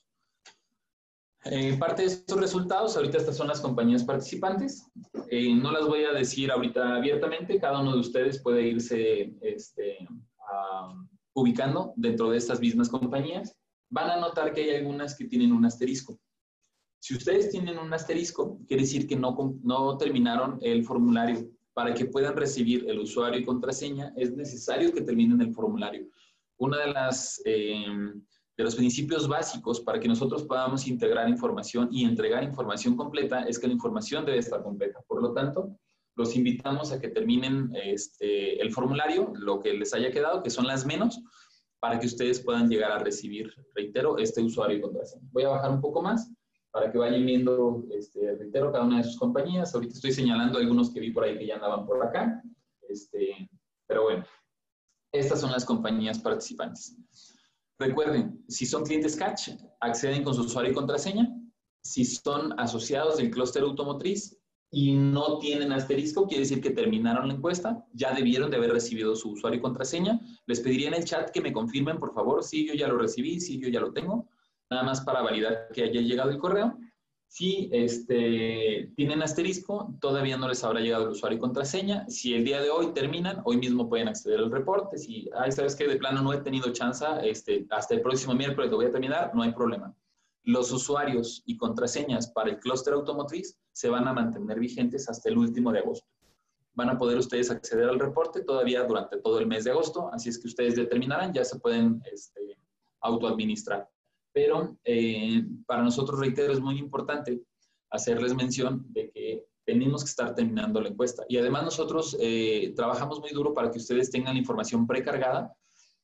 [1.52, 4.86] Eh, parte de estos resultados, ahorita estas son las compañías participantes.
[5.30, 10.08] Eh, no las voy a decir ahorita abiertamente, cada uno de ustedes puede irse este,
[11.34, 13.56] ubicando dentro de estas mismas compañías.
[13.90, 16.20] Van a notar que hay algunas que tienen un asterisco.
[17.00, 21.50] Si ustedes tienen un asterisco, quiere decir que no, terminaron el formulario.
[21.74, 26.08] Para que puedan recibir el usuario y contraseña, es necesario que terminen el formulario.
[26.58, 27.42] Una de las...
[27.46, 27.86] Eh,
[28.58, 33.60] de los principios básicos para que nosotros podamos integrar información y entregar información completa es
[33.60, 35.00] que la información debe estar completa.
[35.08, 35.78] Por lo tanto,
[36.16, 40.66] los invitamos a que terminen este, el formulario, lo que les haya quedado, que son
[40.66, 41.22] las menos,
[41.80, 45.28] para que ustedes puedan llegar a recibir, reitero, este usuario y contraseña.
[45.32, 46.32] Voy a bajar un poco más
[46.72, 49.76] para que vayan viendo, este, reitero, cada una de sus compañías.
[49.76, 52.42] Ahorita estoy señalando algunos que vi por ahí que ya andaban por acá.
[52.90, 53.48] Este,
[53.86, 54.26] pero bueno,
[55.12, 56.98] estas son las compañías participantes.
[57.80, 59.50] Recuerden, si son clientes Catch,
[59.82, 61.30] acceden con su usuario y contraseña.
[61.84, 64.38] Si son asociados del clúster automotriz
[64.72, 69.16] y no tienen asterisco, quiere decir que terminaron la encuesta, ya debieron de haber recibido
[69.16, 70.20] su usuario y contraseña.
[70.48, 73.40] Les pediría en el chat que me confirmen, por favor, si yo ya lo recibí,
[73.40, 74.28] si yo ya lo tengo,
[74.70, 76.78] nada más para validar que haya llegado el correo.
[77.30, 82.10] Si este, tienen asterisco, todavía no les habrá llegado el usuario y contraseña.
[82.10, 84.98] Si el día de hoy terminan, hoy mismo pueden acceder al reporte.
[84.98, 88.72] Si, ay, sabes que de plano no he tenido chance, este, hasta el próximo miércoles
[88.72, 89.94] lo voy a terminar, no hay problema.
[90.44, 95.38] Los usuarios y contraseñas para el clúster automotriz se van a mantener vigentes hasta el
[95.38, 96.08] último de agosto.
[96.76, 100.30] Van a poder ustedes acceder al reporte todavía durante todo el mes de agosto, así
[100.30, 102.58] es que ustedes determinarán, ya se pueden este,
[103.02, 103.90] autoadministrar
[104.38, 107.42] pero eh, para nosotros, reitero, es muy importante
[107.90, 111.26] hacerles mención de que tenemos que estar terminando la encuesta.
[111.28, 115.52] Y además nosotros eh, trabajamos muy duro para que ustedes tengan la información precargada.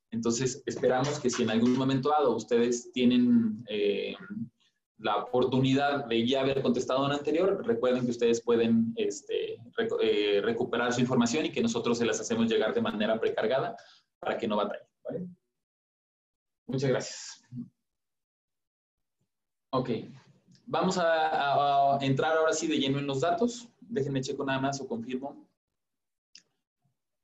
[0.09, 4.15] Entonces, esperamos que si en algún momento dado ustedes tienen eh,
[4.97, 9.59] la oportunidad de ya haber contestado en anterior, recuerden que ustedes pueden este,
[10.41, 13.77] recuperar su información y que nosotros se las hacemos llegar de manera precargada
[14.17, 14.87] para que no batallen.
[15.03, 15.27] ¿vale?
[16.65, 17.42] Muchas gracias.
[19.75, 19.89] Ok,
[20.67, 23.67] vamos a, entrar ahora sí de lleno en los datos.
[23.81, 25.47] Déjenme checo nada más o confirmo.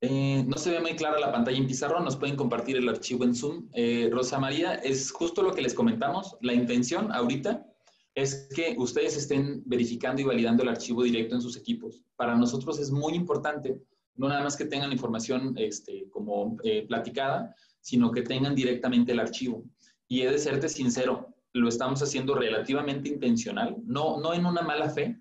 [0.01, 3.23] Eh, no se ve muy clara la pantalla en pizarrón, nos pueden compartir el archivo
[3.23, 3.69] en Zoom.
[3.73, 6.37] Eh, Rosa María, es justo lo que les comentamos.
[6.41, 7.67] La intención ahorita
[8.15, 12.01] es que ustedes estén verificando y validando el archivo directo en sus equipos.
[12.15, 13.79] Para nosotros es muy importante,
[14.15, 19.11] no nada más que tengan la información este, como eh, platicada, sino que tengan directamente
[19.11, 19.63] el archivo.
[20.07, 24.89] Y he de serte sincero, lo estamos haciendo relativamente intencional, no, no en una mala
[24.89, 25.17] fe,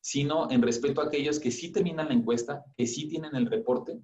[0.00, 3.98] sino en respeto a aquellos que sí terminan la encuesta, que sí tienen el reporte,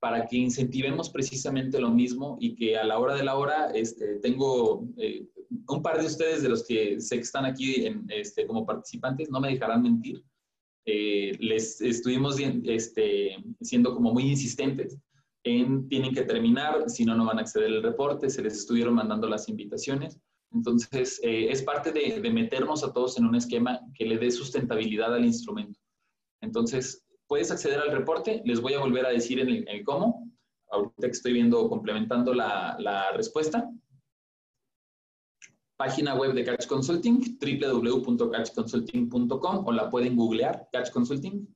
[0.00, 4.16] para que incentivemos precisamente lo mismo y que a la hora de la hora, este,
[4.20, 5.26] tengo eh,
[5.68, 9.30] un par de ustedes de los que sé que están aquí en, este, como participantes,
[9.30, 10.22] no me dejarán mentir.
[10.84, 14.96] Eh, les estuvimos este, siendo como muy insistentes
[15.44, 18.94] en tienen que terminar, si no, no van a acceder al reporte, se les estuvieron
[18.94, 20.18] mandando las invitaciones.
[20.52, 25.14] Entonces, eh, es parte de, meternos a todos en un esquema que le dé sustentabilidad
[25.14, 25.78] al instrumento.
[26.40, 30.30] Entonces, puedes acceder al reporte, les voy a volver a decir en el, cómo,
[30.70, 33.70] ahorita estoy viendo, complementando la, la respuesta.
[35.76, 41.46] Página web de Catch Consulting, www.catchconsulting.com o la pueden googlear, Catch Consulting.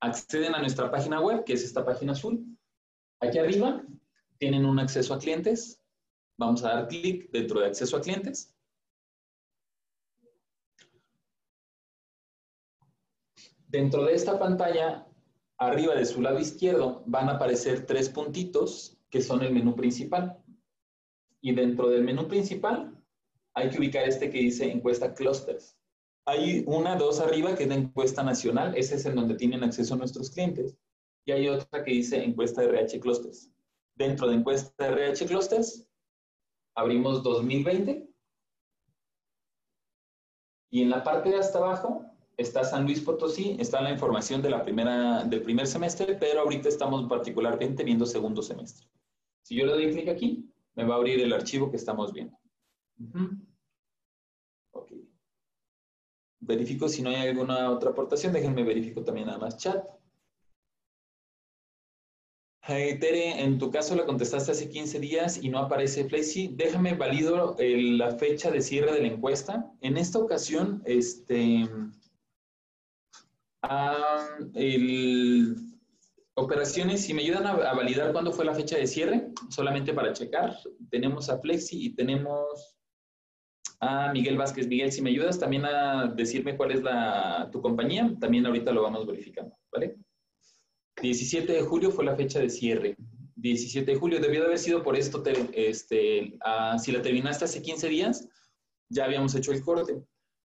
[0.00, 2.44] Acceden a nuestra página web, que es esta página azul.
[3.20, 3.82] Aquí arriba
[4.38, 5.77] tienen un acceso a clientes,
[6.38, 8.54] Vamos a dar clic dentro de acceso a clientes.
[13.66, 15.06] Dentro de esta pantalla,
[15.58, 20.38] arriba de su lado izquierdo, van a aparecer tres puntitos que son el menú principal.
[21.40, 22.96] Y dentro del menú principal
[23.54, 25.76] hay que ubicar este que dice encuesta clusters.
[26.24, 29.96] Hay una, dos arriba que es la encuesta nacional, ese es en donde tienen acceso
[29.96, 30.76] nuestros clientes.
[31.24, 33.50] Y hay otra que dice encuesta RH clusters.
[33.96, 35.88] Dentro de encuesta RH clusters
[36.78, 38.08] abrimos 2020
[40.70, 42.04] y en la parte de hasta abajo
[42.36, 46.68] está San Luis Potosí, está la información de la primera, del primer semestre, pero ahorita
[46.68, 48.86] estamos particularmente viendo segundo semestre.
[49.42, 52.38] Si yo le doy clic aquí, me va a abrir el archivo que estamos viendo.
[54.70, 54.92] Ok.
[56.38, 59.84] Verifico si no hay alguna otra aportación, déjenme verifico también nada más chat.
[62.68, 66.48] Tere, en tu caso la contestaste hace 15 días y no aparece Flexi.
[66.48, 69.72] Déjame valido la fecha de cierre de la encuesta.
[69.80, 71.66] En esta ocasión, este,
[76.34, 80.54] operaciones, si me ayudan a, validar cuándo fue la fecha de cierre, solamente para checar.
[80.90, 82.76] Tenemos a Flexi y tenemos
[83.80, 84.68] a Miguel Vázquez.
[84.68, 88.82] Miguel, si me ayudas también a decirme cuál es la, tu compañía, también ahorita lo
[88.82, 89.96] vamos verificando, ¿vale?
[91.02, 92.96] 17 de julio fue la fecha de cierre.
[93.36, 95.22] 17 de julio, debió de haber sido por esto,
[95.52, 98.28] este, ah, si la terminaste hace 15 días,
[98.88, 100.02] ya habíamos hecho el corte.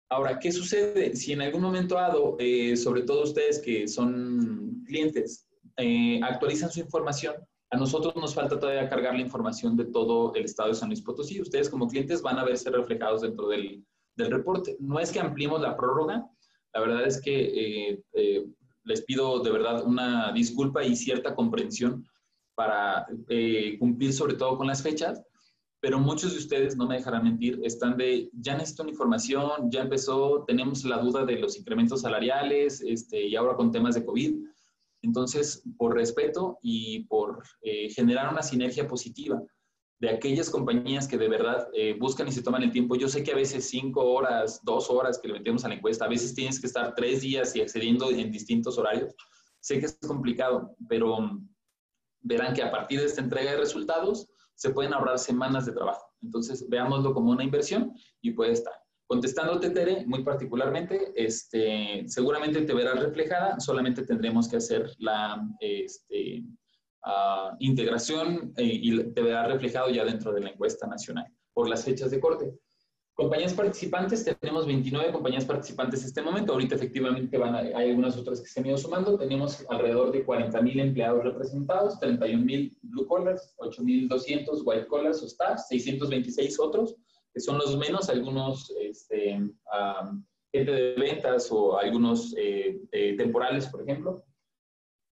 [0.09, 1.15] Ahora, ¿qué sucede?
[1.15, 5.47] Si en algún momento dado, eh, sobre todo ustedes que son clientes,
[5.77, 7.35] eh, actualizan su información,
[7.69, 11.01] a nosotros nos falta todavía cargar la información de todo el estado de San Luis
[11.01, 11.39] Potosí.
[11.39, 13.85] Ustedes como clientes van a verse reflejados dentro del,
[14.17, 14.75] del reporte.
[14.79, 16.29] No es que ampliemos la prórroga,
[16.73, 18.45] la verdad es que eh,
[18.83, 22.05] les pido de verdad una disculpa y cierta comprensión
[22.55, 25.23] para eh, cumplir sobre todo con las fechas,
[25.79, 29.81] pero muchos de ustedes, no me dejarán mentir, están de, ya necesito una información, ya
[29.81, 34.35] empezó, tenemos la duda de los incrementos salariales, este, y ahora con temas de COVID.
[35.01, 39.41] Entonces, por respeto y por eh, generar una sinergia positiva
[40.01, 43.23] de aquellas compañías que de verdad eh, buscan y se toman el tiempo, yo sé
[43.23, 46.33] que a veces cinco horas, dos horas que le metemos a la encuesta, a veces
[46.33, 49.13] tienes que estar tres días y accediendo en distintos horarios.
[49.59, 51.39] Sé que es complicado, pero
[52.21, 56.03] verán que a partir de esta entrega de resultados, se pueden ahorrar semanas de trabajo.
[56.23, 58.73] Entonces, veámoslo como una inversión y puede estar.
[59.05, 66.43] Contestándote, Tere, muy particularmente, este, seguramente te verás reflejada, solamente tendremos que hacer la este,
[67.03, 71.83] ah, integración eh, y te verás reflejado ya dentro de la encuesta nacional por las
[71.83, 72.53] fechas de corte.
[73.13, 76.53] Compañías participantes, tenemos 29 compañías participantes en este momento.
[76.53, 79.17] Ahorita efectivamente van hay algunas otras que se han ido sumando.
[79.17, 85.25] Tenemos alrededor de 40 mil empleados representados, 31 mil blue collars, 8.200 white collars o
[85.25, 86.95] staff, 626 otros,
[87.33, 89.39] que son los menos, algunos este,
[90.51, 94.23] gente de ventas o algunos eh, eh, temporales, por ejemplo.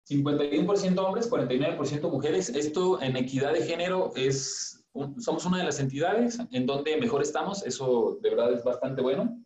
[0.08, 2.50] 51% hombres, 49% mujeres.
[2.50, 4.84] Esto en equidad de género es
[5.18, 9.44] somos una de las entidades en donde mejor estamos, eso de verdad es bastante bueno.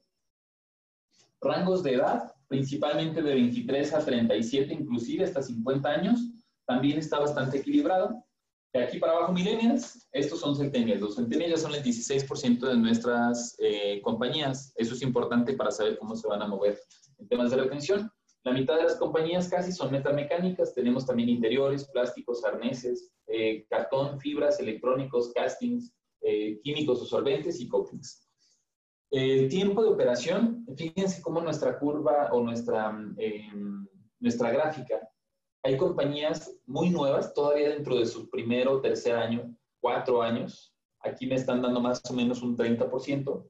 [1.41, 6.21] Rangos de edad, principalmente de 23 a 37, inclusive hasta 50 años,
[6.67, 8.25] también está bastante equilibrado.
[8.75, 11.01] De aquí para abajo, millennials, estos son centennials.
[11.01, 14.75] Los centennials son el 16% de nuestras eh, compañías.
[14.77, 16.79] Eso es importante para saber cómo se van a mover
[17.17, 18.11] en temas de retención.
[18.45, 20.75] La mitad de las compañías casi son metamecánicas.
[20.75, 27.69] Tenemos también interiores, plásticos, arneses, eh, cartón, fibras, electrónicos, castings, eh, químicos o solventes y
[27.69, 28.29] coatings.
[29.11, 33.87] El tiempo de operación, fíjense cómo nuestra curva o nuestra, em,
[34.21, 35.09] nuestra gráfica,
[35.63, 41.27] hay compañías muy nuevas, todavía dentro de su primero o tercer año, cuatro años, aquí
[41.27, 43.49] me están dando más o menos un 30%.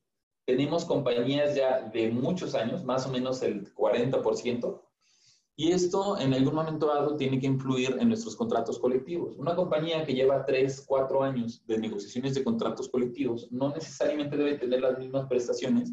[0.48, 4.80] Tenemos compañías ya de muchos años, más o menos el 40%,
[5.56, 9.36] y esto en algún momento dado tiene que influir en nuestros contratos colectivos.
[9.36, 14.56] Una compañía que lleva 3, 4 años de negociaciones de contratos colectivos no necesariamente debe
[14.56, 15.92] tener las mismas prestaciones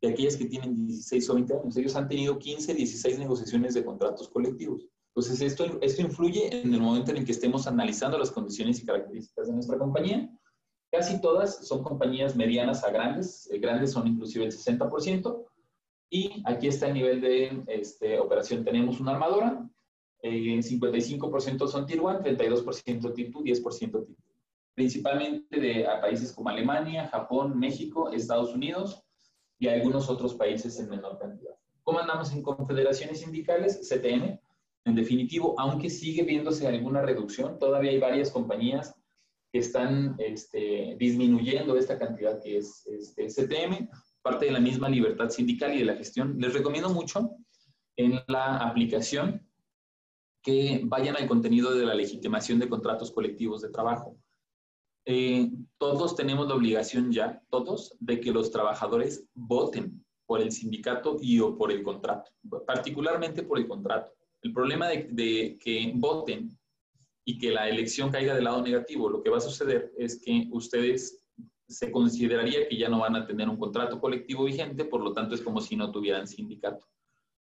[0.00, 1.76] de aquellas que tienen 16 o 20 años.
[1.76, 4.86] Ellos han tenido 15, 16 negociaciones de contratos colectivos.
[5.08, 8.86] Entonces, esto, esto influye en el momento en el que estemos analizando las condiciones y
[8.86, 10.30] características de nuestra compañía.
[10.90, 15.46] Casi todas son compañías medianas a grandes, eh, grandes son inclusive el 60%,
[16.10, 18.64] y aquí está el nivel de este, operación.
[18.64, 19.70] Tenemos una armadora,
[20.22, 24.04] eh, 55% son Tier 1, 32% Tier 2, 10% Tier 2.
[24.74, 29.02] Principalmente de a países como Alemania, Japón, México, Estados Unidos
[29.58, 31.54] y algunos otros países en menor cantidad.
[31.84, 33.88] ¿Cómo andamos en confederaciones sindicales?
[33.88, 34.40] CTN.
[34.84, 38.94] En definitivo, aunque sigue viéndose alguna reducción, todavía hay varias compañías
[39.52, 43.88] están este, disminuyendo esta cantidad que es este, CTM
[44.22, 46.36] parte de la misma libertad sindical y de la gestión.
[46.38, 47.36] Les recomiendo mucho
[47.96, 49.46] en la aplicación
[50.42, 54.16] que vayan al contenido de la legitimación de contratos colectivos de trabajo.
[55.06, 61.16] Eh, todos tenemos la obligación ya, todos, de que los trabajadores voten por el sindicato
[61.20, 62.30] y o por el contrato,
[62.66, 64.12] particularmente por el contrato.
[64.42, 66.59] El problema de, de que voten
[67.24, 70.48] y que la elección caiga del lado negativo, lo que va a suceder es que
[70.52, 71.24] ustedes
[71.68, 75.34] se consideraría que ya no van a tener un contrato colectivo vigente, por lo tanto
[75.34, 76.86] es como si no tuvieran sindicato.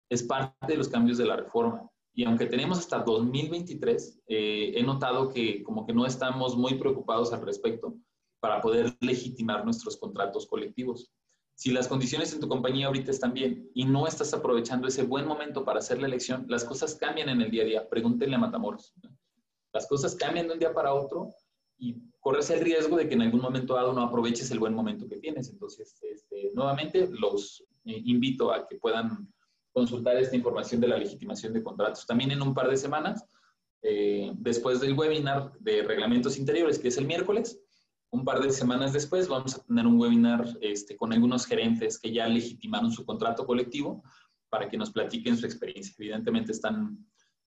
[0.10, 1.90] Es parte de los cambios de la reforma.
[2.14, 7.32] Y aunque tenemos hasta 2023, eh, he notado que como que no estamos muy preocupados
[7.32, 7.96] al respecto
[8.40, 11.12] para poder legitimar nuestros contratos colectivos.
[11.56, 15.26] Si las condiciones en tu compañía ahorita están bien y no estás aprovechando ese buen
[15.26, 17.90] momento para hacer la elección, las cosas cambian en el día a día.
[17.90, 18.94] Pregúntenle a Matamoros.
[19.78, 21.30] Las cosas cambian de un día para otro
[21.78, 25.08] y corres el riesgo de que en algún momento dado no aproveches el buen momento
[25.08, 25.50] que tienes.
[25.50, 29.32] Entonces, este, nuevamente los eh, invito a que puedan
[29.72, 32.08] consultar esta información de la legitimación de contratos.
[32.08, 33.24] También en un par de semanas,
[33.84, 37.62] eh, después del webinar de reglamentos interiores, que es el miércoles,
[38.10, 42.12] un par de semanas después vamos a tener un webinar este, con algunos gerentes que
[42.12, 44.02] ya legitimaron su contrato colectivo
[44.50, 45.94] para que nos platiquen su experiencia.
[46.00, 46.98] Evidentemente están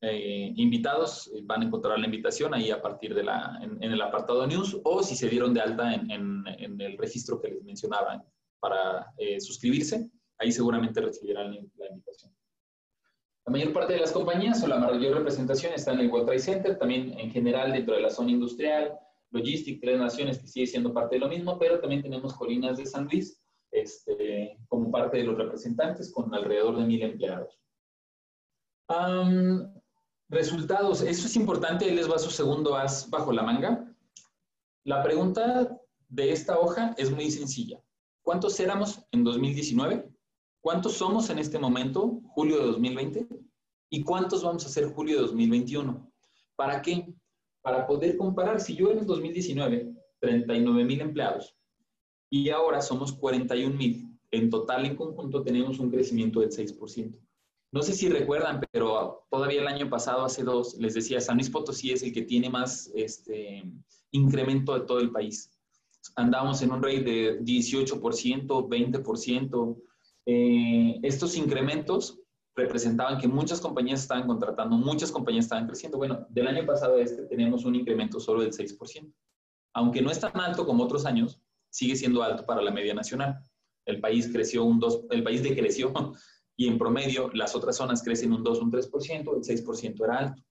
[0.03, 4.01] eh, invitados eh, van a encontrar la invitación ahí a partir de la, en, el
[4.01, 8.25] apartado news o si se dieron de alta en, en, el registro que les mencionaba
[8.61, 12.35] para eh, suscribirse, ahí seguramente recibirán la, invitación.
[13.45, 16.41] La mayor parte de las compañías o la mayor representación está en el World Trade
[16.41, 18.99] Center, también en general dentro de la zona industrial,
[19.31, 22.87] Logistic, Tres Naciones, que sigue siendo parte de lo mismo, pero también tenemos Colinas de
[22.87, 27.61] San Luis este, como parte de los representantes con alrededor de mil empleados.
[30.31, 31.03] Resultados.
[31.03, 31.89] Eso es importante.
[31.89, 33.85] Él les va su segundo as bajo la manga.
[34.85, 35.77] La pregunta
[36.09, 37.83] de esta hoja es muy sencilla.
[38.23, 40.09] ¿Cuántos éramos en 2019?
[40.61, 43.27] ¿Cuántos somos en este momento, julio de 2020?
[43.91, 46.13] ¿Y cuántos vamos a ser julio de 2021?
[46.55, 47.13] ¿Para qué?
[47.61, 51.57] Para poder comparar, si yo en el 2019, 39 mil empleados,
[52.31, 57.19] y ahora somos 41 mil, en total en conjunto tenemos un crecimiento del 6%.
[57.73, 61.51] No sé si recuerdan, pero todavía el año pasado, hace dos, les decía, San Luis
[61.51, 63.63] Potosí es el que tiene más este,
[64.11, 65.51] incremento de todo el país.
[66.17, 67.99] Andamos en un rate de 18%,
[68.69, 69.83] 20%.
[70.27, 72.19] Eh, estos incrementos
[72.57, 75.99] representaban que muchas compañías estaban contratando, muchas compañías estaban creciendo.
[75.99, 79.13] Bueno, del año pasado a este tenemos un incremento solo del 6%.
[79.75, 81.41] Aunque no es tan alto como otros años,
[81.71, 83.41] sigue siendo alto para la media nacional.
[83.87, 85.93] El país creció un 2, el país decreció
[86.61, 90.43] y en promedio las otras zonas crecen un 2, un 3%, el 6% era alto.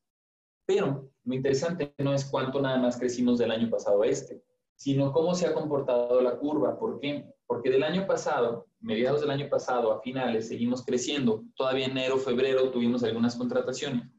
[0.66, 4.43] Pero lo interesante no es cuánto nada más crecimos del año pasado a este,
[4.76, 6.80] sino cómo se ha comportado la curva.
[6.80, 7.32] ¿Por qué?
[7.45, 11.43] Porque del año pasado, mediados del año pasado a finales, seguimos creciendo.
[11.55, 14.10] Todavía enero, febrero tuvimos algunas contrataciones.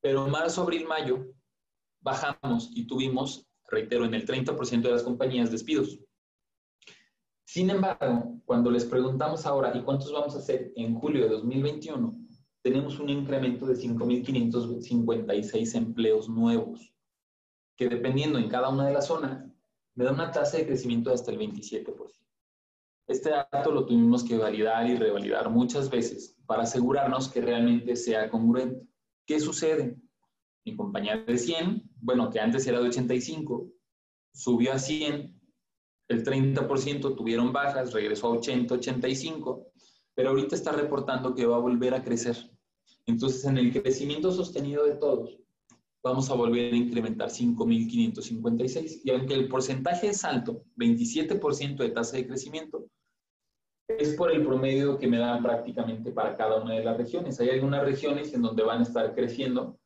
[0.00, 1.26] Pero marzo, abril, mayo
[2.00, 6.00] bajamos y tuvimos, reitero, en el 30% de las compañías despidos.
[7.48, 12.14] Sin embargo, cuando les preguntamos ahora, ¿y cuántos vamos a hacer en julio de 2021?
[12.60, 16.92] Tenemos un incremento de 5.556 empleos nuevos,
[17.74, 19.50] que dependiendo en cada una de las zonas,
[19.94, 21.96] me da una tasa de crecimiento de hasta el 27%.
[23.06, 28.28] Este dato lo tuvimos que validar y revalidar muchas veces para asegurarnos que realmente sea
[28.28, 28.86] congruente.
[29.24, 29.96] ¿Qué sucede?
[30.66, 33.70] Mi compañía de 100, bueno, que antes era de 85,
[34.34, 35.37] subió a 100
[36.08, 39.66] el 30% tuvieron bajas, regresó a 80, 85,
[40.14, 42.36] pero ahorita está reportando que va a volver a crecer.
[43.06, 45.38] Entonces, en el crecimiento sostenido de todos,
[46.02, 49.02] vamos a volver a incrementar 5.556.
[49.04, 52.86] Y aunque el porcentaje es alto, 27% de tasa de crecimiento,
[53.86, 57.40] es por el promedio que me dan prácticamente para cada una de las regiones.
[57.40, 59.78] Hay algunas regiones en donde van a estar creciendo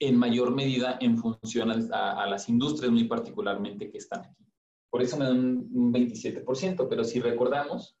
[0.00, 4.47] en mayor medida en función a, a las industrias muy particularmente que están aquí.
[4.90, 7.96] Por eso me da un, 27%, pero si recordamos,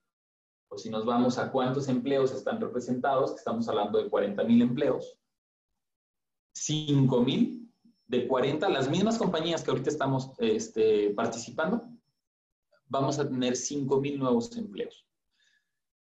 [0.70, 5.18] o si nos vamos a cuántos empleos están representados, estamos hablando de 40 mil empleos,
[6.54, 7.70] 5 mil
[8.06, 11.88] de 40, las mismas compañías que ahorita estamos este, participando,
[12.86, 15.06] vamos a tener 5 mil nuevos empleos.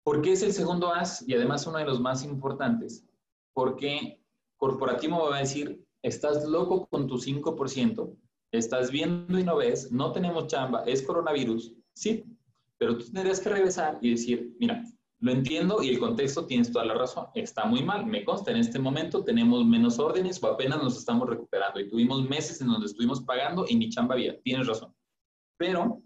[0.03, 3.05] ¿Por qué es el segundo as y además uno de los más importantes?
[3.53, 4.23] Porque
[4.57, 8.17] corporativo va a decir, estás loco con tu 5%,
[8.53, 12.25] estás viendo y no ves, no tenemos chamba, es coronavirus, sí,
[12.79, 14.83] pero tú tendrías que regresar y decir, mira,
[15.21, 18.59] lo entiendo y el contexto tienes toda la razón, está muy mal, me consta, en
[18.59, 22.87] este momento tenemos menos órdenes o apenas nos estamos recuperando y tuvimos meses en donde
[22.87, 24.95] estuvimos pagando y ni chamba había, tienes razón.
[25.59, 26.03] Pero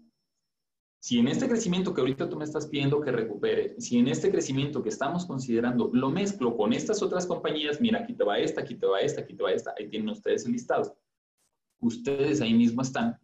[1.01, 4.31] si en este crecimiento que ahorita tú me estás pidiendo que recupere, si en este
[4.31, 8.61] crecimiento que estamos considerando lo mezclo con estas otras compañías, mira, aquí te va esta,
[8.61, 10.95] aquí te va esta, aquí te va esta, ahí tienen ustedes el listado
[11.81, 13.19] ustedes ahí mismo están,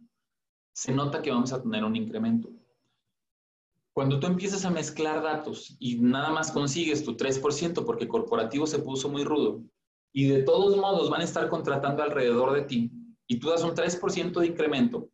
[0.72, 2.50] se nota que vamos a tener un incremento.
[3.92, 8.78] Cuando tú empiezas a mezclar datos y nada más consigues tu 3% porque corporativo se
[8.78, 9.64] puso muy rudo
[10.12, 12.92] y de todos modos van a estar contratando alrededor de ti
[13.26, 15.10] y tú das un 3% de incremento,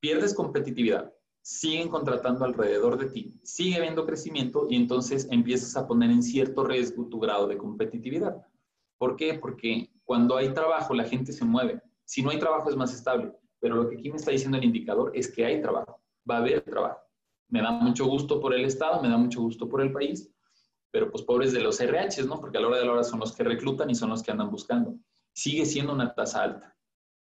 [0.00, 1.12] pierdes competitividad,
[1.42, 6.64] siguen contratando alrededor de ti, sigue habiendo crecimiento y entonces empiezas a poner en cierto
[6.64, 8.44] riesgo tu grado de competitividad.
[8.98, 9.34] ¿Por qué?
[9.34, 11.82] Porque cuando hay trabajo la gente se mueve.
[12.06, 14.64] Si no hay trabajo es más estable, pero lo que aquí me está diciendo el
[14.64, 17.00] indicador es que hay trabajo, va a haber trabajo.
[17.48, 20.32] Me da mucho gusto por el Estado, me da mucho gusto por el país,
[20.90, 22.40] pero pues pobres de los RH, ¿no?
[22.40, 24.30] Porque a la hora de la hora son los que reclutan y son los que
[24.30, 24.96] andan buscando.
[25.32, 26.76] Sigue siendo una tasa alta.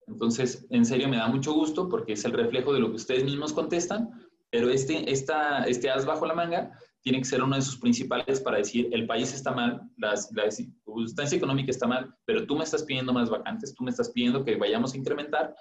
[0.06, 3.24] Entonces, en serio, me da mucho gusto porque es el reflejo de lo que ustedes
[3.24, 4.10] mismos contestan,
[4.50, 8.40] pero este, esta, este as bajo la manga tiene que ser uno de sus principales
[8.40, 10.16] para decir, el país está mal, la,
[10.50, 14.44] circunstancia económica está mal, pero tú me estás pidiendo más vacantes, tú me estás pidiendo
[14.44, 15.54] que vayamos a incrementar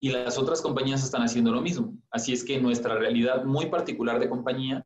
[0.00, 1.96] y las otras compañías están haciendo lo mismo.
[2.10, 4.84] Así es que nuestra realidad muy particular de compañía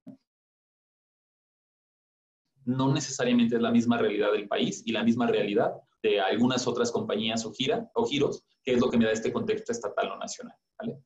[2.66, 6.92] no necesariamente es la misma realidad del país y la misma realidad de algunas otras
[6.92, 10.18] compañías o, gira, o giros, que es lo que me da este contexto estatal o
[10.18, 10.58] nacional.
[10.78, 10.98] ¿vale?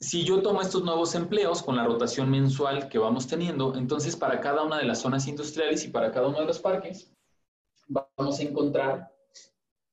[0.00, 4.40] Si yo tomo estos nuevos empleos con la rotación mensual que vamos teniendo, entonces para
[4.40, 7.12] cada una de las zonas industriales y para cada uno de los parques,
[7.88, 9.12] vamos a encontrar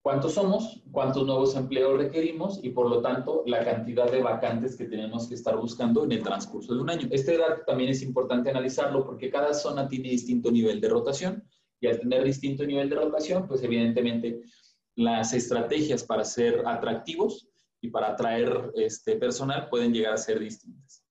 [0.04, 4.86] cuántos somos, cuántos nuevos empleos requerimos y por lo tanto la cantidad de vacantes que
[4.86, 7.08] tenemos que estar buscando en el transcurso de un año.
[7.10, 11.44] Este dato también es importante analizarlo porque cada zona tiene distinto nivel de rotación
[11.80, 14.44] y al tener distinto nivel de rotación, pues evidentemente
[14.96, 17.50] las estrategias para ser atractivos
[17.86, 21.04] y para atraer este, personal pueden llegar a ser distintas.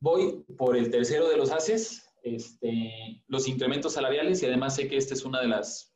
[0.00, 4.96] Voy por el tercero de los haces, este, los incrementos salariales, y además sé que
[4.96, 5.94] este es uno de, las,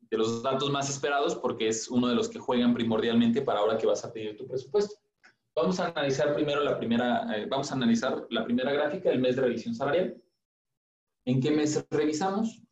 [0.00, 3.78] de los datos más esperados porque es uno de los que juegan primordialmente para ahora
[3.78, 4.94] que vas a pedir tu presupuesto.
[5.54, 9.36] Vamos a analizar primero la primera, eh, vamos a analizar la primera gráfica, el mes
[9.36, 10.22] de revisión salarial.
[11.24, 12.62] ¿En qué mes revisamos?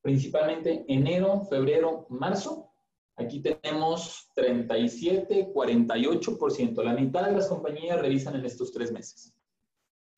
[0.00, 2.69] Principalmente enero, febrero, marzo
[3.16, 6.82] Aquí tenemos 37, 48%.
[6.82, 9.34] La mitad de las compañías revisan en estos tres meses.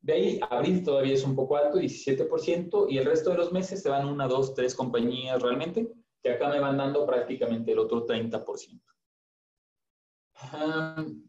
[0.03, 3.83] De ahí, abril todavía es un poco alto, 17%, y el resto de los meses
[3.83, 8.05] se van una, dos, tres compañías realmente, que acá me van dando prácticamente el otro
[8.05, 8.81] 30%.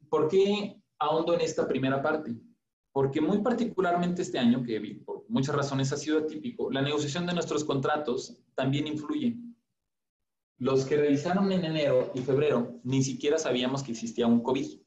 [0.10, 2.36] ¿Por qué ahondo en esta primera parte?
[2.92, 7.34] Porque muy particularmente este año, que por muchas razones ha sido atípico, la negociación de
[7.34, 9.38] nuestros contratos también influye.
[10.58, 14.80] Los que revisaron en enero y febrero ni siquiera sabíamos que existía un COVID.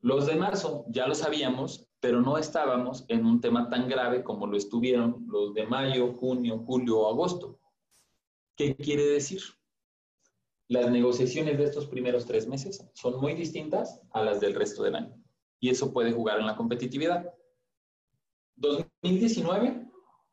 [0.00, 4.46] Los de marzo ya lo sabíamos, pero no estábamos en un tema tan grave como
[4.46, 7.58] lo estuvieron los de mayo, junio, julio o agosto.
[8.56, 9.42] ¿Qué quiere decir?
[10.68, 14.94] Las negociaciones de estos primeros tres meses son muy distintas a las del resto del
[14.94, 15.14] año.
[15.58, 17.34] Y eso puede jugar en la competitividad.
[18.56, 19.89] 2019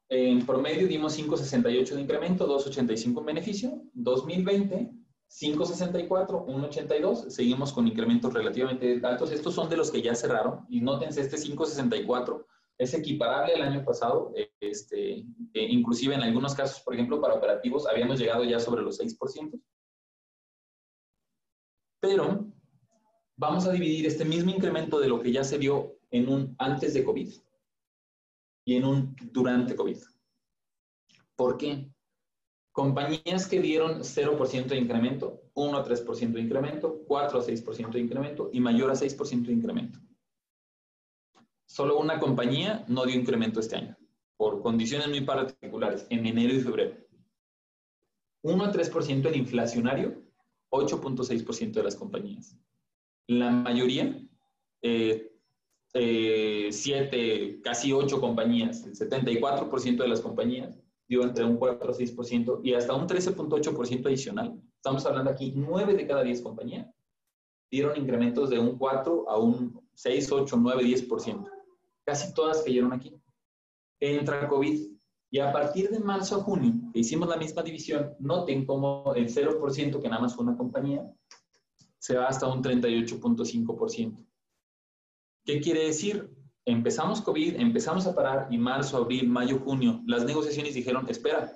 [0.10, 3.82] en promedio dimos 5.68 de incremento, 2.85 en beneficio.
[3.94, 4.92] 2020,
[5.30, 7.30] 5.64, 1.82.
[7.30, 9.32] Seguimos con incrementos relativamente altos.
[9.32, 10.66] Estos son de los que ya cerraron.
[10.70, 12.46] Y nótense, este 5.64
[12.78, 14.34] es equiparable al año pasado.
[14.62, 19.62] Este, inclusive en algunos casos, por ejemplo, para operativos, habíamos llegado ya sobre los 6%.
[22.00, 22.48] Pero
[23.36, 26.94] vamos a dividir este mismo incremento de lo que ya se dio en un antes
[26.94, 27.30] de COVID
[28.68, 29.98] y en un durante COVID.
[31.38, 31.90] ¿Por qué?
[32.74, 38.00] Compañías que dieron 0% de incremento, 1 a 3% de incremento, 4 a 6% de
[38.02, 40.00] incremento y mayor a 6% de incremento.
[41.66, 43.98] Solo una compañía no dio incremento este año,
[44.36, 46.98] por condiciones muy particulares, en enero y febrero.
[48.42, 50.24] 1 a 3% en inflacionario,
[50.72, 52.58] 8.6% de las compañías.
[53.28, 54.22] La mayoría
[54.82, 55.37] eh,
[55.94, 60.78] eh, siete, casi ocho compañías, el 74% de las compañías
[61.08, 64.62] dio entre un 4 a 6% y hasta un 13.8% adicional.
[64.76, 66.88] Estamos hablando aquí, 9 de cada 10 compañías
[67.70, 71.50] dieron incrementos de un 4 a un 6, 8, 9, 10%.
[72.06, 73.20] Casi todas cayeron aquí.
[74.00, 74.92] Entra COVID
[75.30, 79.28] y a partir de marzo a junio, que hicimos la misma división, noten como el
[79.28, 81.06] 0% que nada más fue una compañía,
[81.98, 84.26] se va hasta un 38.5%.
[85.48, 86.30] ¿Qué quiere decir?
[86.66, 91.54] Empezamos COVID, empezamos a parar y marzo, abril, mayo, junio, las negociaciones dijeron, espera,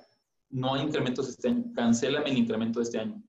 [0.48, 3.22] no hay incrementos este año, cancélame el incremento de este año.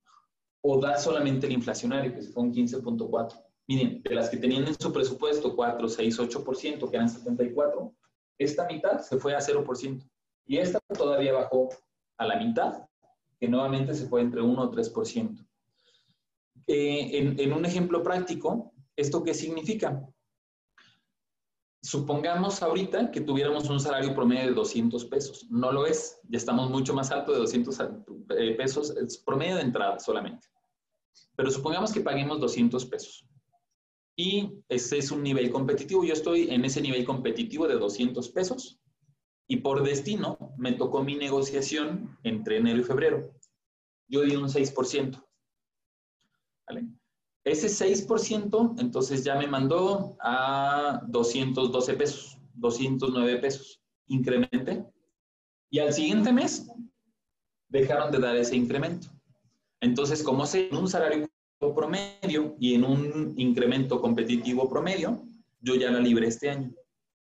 [0.62, 3.44] O da solamente el inflacionario, que fue un 15.4.
[3.68, 7.94] Miren, de las que tenían en su presupuesto 4, 6, 8%, que eran 74,
[8.38, 10.10] esta mitad se fue a 0%.
[10.46, 11.68] Y esta todavía bajó
[12.18, 12.88] a la mitad,
[13.38, 15.46] que nuevamente se fue entre 1 o 3%.
[16.68, 20.02] Eh, en, en un ejemplo práctico, ¿esto qué significa?
[21.84, 25.46] Supongamos ahorita que tuviéramos un salario promedio de 200 pesos.
[25.50, 27.78] No lo es, ya estamos mucho más alto de 200
[28.38, 30.48] eh, pesos, es promedio de entrada solamente.
[31.36, 33.28] Pero supongamos que paguemos 200 pesos.
[34.16, 36.06] Y ese es un nivel competitivo.
[36.06, 38.80] Yo estoy en ese nivel competitivo de 200 pesos.
[39.46, 43.36] Y por destino me tocó mi negociación entre enero y febrero.
[44.08, 45.22] Yo di un 6%.
[46.66, 46.88] ¿Vale?
[47.46, 53.82] Ese 6%, entonces ya me mandó a 212 pesos, 209 pesos.
[54.08, 54.86] Incrementé.
[55.70, 56.68] Y al siguiente mes
[57.68, 59.08] dejaron de dar ese incremento.
[59.82, 61.28] Entonces, como sé en un salario
[61.76, 65.24] promedio y en un incremento competitivo promedio,
[65.62, 66.74] yo ya la libré este año.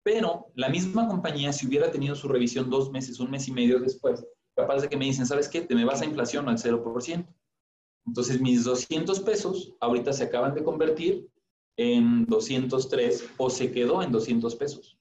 [0.03, 3.79] Pero la misma compañía, si hubiera tenido su revisión dos meses, un mes y medio
[3.79, 4.23] después,
[4.55, 5.61] capaz de que me dicen, ¿sabes qué?
[5.61, 7.25] Te me vas a inflación al 0%.
[8.05, 11.27] Entonces, mis 200 pesos ahorita se acaban de convertir
[11.77, 14.97] en 203 o se quedó en 200 pesos.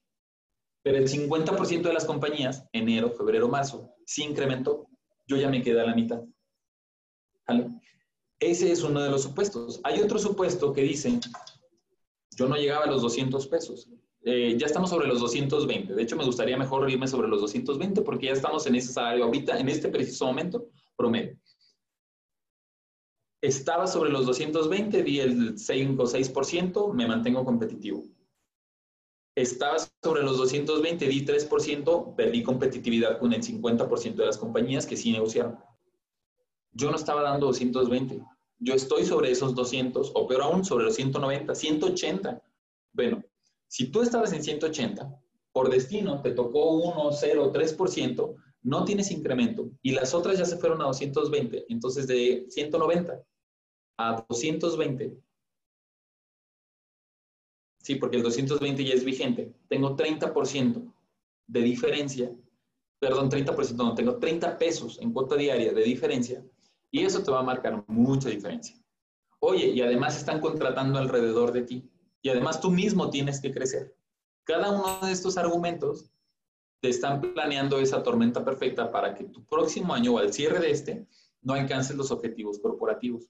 [0.83, 4.87] Pero el 50% de las compañías, enero, febrero, marzo, sí incrementó.
[5.27, 6.21] Yo ya me quedé a la mitad.
[7.47, 7.69] ¿Vale?
[8.39, 9.79] Ese es uno de los supuestos.
[9.83, 11.19] Hay otro supuesto que dice,
[12.37, 13.89] yo no llegaba a los 200 pesos.
[14.23, 15.93] Eh, ya estamos sobre los 220.
[15.93, 19.25] De hecho, me gustaría mejor irme sobre los 220 porque ya estamos en ese salario
[19.25, 21.37] ahorita, en este preciso momento, promedio.
[23.41, 28.03] Estaba sobre los 220, di el 5 o 6%, me mantengo competitivo.
[29.35, 34.95] Estaba sobre los 220, di 3%, perdí competitividad con el 50% de las compañías que
[34.95, 35.59] sí negociaron.
[36.71, 38.23] Yo no estaba dando 220,
[38.59, 42.41] yo estoy sobre esos 200, o peor aún, sobre los 190, 180.
[42.93, 43.23] Bueno,
[43.67, 45.13] si tú estabas en 180,
[45.51, 50.57] por destino te tocó 1, 0, 3%, no tienes incremento y las otras ya se
[50.57, 53.23] fueron a 220, entonces de 190
[53.97, 55.15] a 220.
[57.83, 59.53] Sí, porque el 220 ya es vigente.
[59.69, 60.93] Tengo 30%
[61.45, 62.35] de diferencia,
[62.99, 66.43] perdón, 30%, no, tengo 30 pesos en cuota diaria de diferencia
[66.89, 68.75] y eso te va a marcar mucha diferencia.
[69.41, 71.87] Oye, y además están contratando alrededor de ti
[72.23, 73.95] y además tú mismo tienes que crecer.
[74.43, 76.11] Cada uno de estos argumentos
[76.85, 80.69] te están planeando esa tormenta perfecta para que tu próximo año o al cierre de
[80.69, 81.07] este
[81.41, 83.27] no alcances los objetivos corporativos.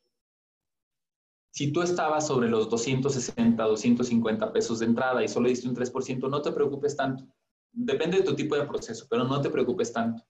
[1.51, 6.29] Si tú estabas sobre los 260, 250 pesos de entrada y solo diste un 3%,
[6.29, 7.25] no te preocupes tanto.
[7.71, 10.21] Depende de tu tipo de proceso, pero no te preocupes tanto.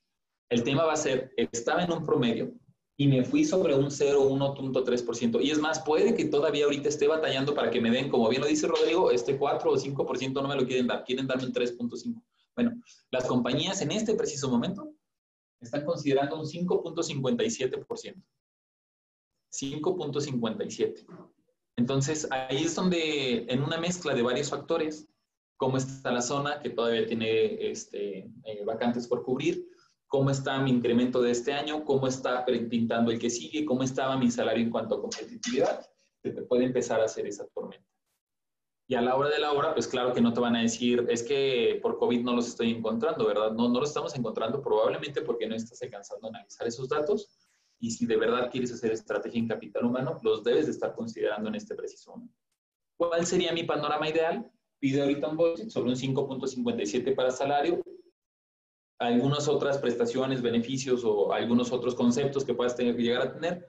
[0.48, 2.54] El tema va a ser, estaba en un promedio
[2.96, 5.42] y me fui sobre un 0, 1.3%.
[5.42, 8.44] Y es más, puede que todavía ahorita esté batallando para que me den, como bien
[8.44, 11.54] lo dice Rodrigo, este 4 o 5% no me lo quieren dar, quieren darme un
[11.54, 12.22] 3.5%.
[12.56, 12.72] Bueno,
[13.12, 14.94] las compañías en este preciso momento
[15.60, 18.24] están considerando un 5.57%.
[19.52, 21.06] 5.57.
[21.78, 25.08] Entonces, ahí es donde, en una mezcla de varios factores,
[25.58, 29.68] cómo está la zona que todavía tiene este, eh, vacantes por cubrir,
[30.08, 34.18] cómo está mi incremento de este año, cómo está pintando el que sigue, cómo estaba
[34.18, 35.86] mi salario en cuanto a competitividad,
[36.22, 37.95] se te puede empezar a hacer esa tormenta.
[38.88, 41.08] Y a la hora de la hora, pues claro que no te van a decir,
[41.10, 43.52] es que por COVID no los estoy encontrando, ¿verdad?
[43.52, 47.28] No, no los estamos encontrando probablemente porque no estás alcanzando a analizar esos datos.
[47.80, 51.50] Y si de verdad quieres hacer estrategia en capital humano, los debes de estar considerando
[51.50, 52.36] en este preciso momento.
[52.96, 54.50] ¿Cuál sería mi panorama ideal?
[54.80, 57.84] Pide ahorita un budget sobre un 5.57 para salario,
[59.00, 63.68] algunas otras prestaciones, beneficios o algunos otros conceptos que puedas tener llegar a tener,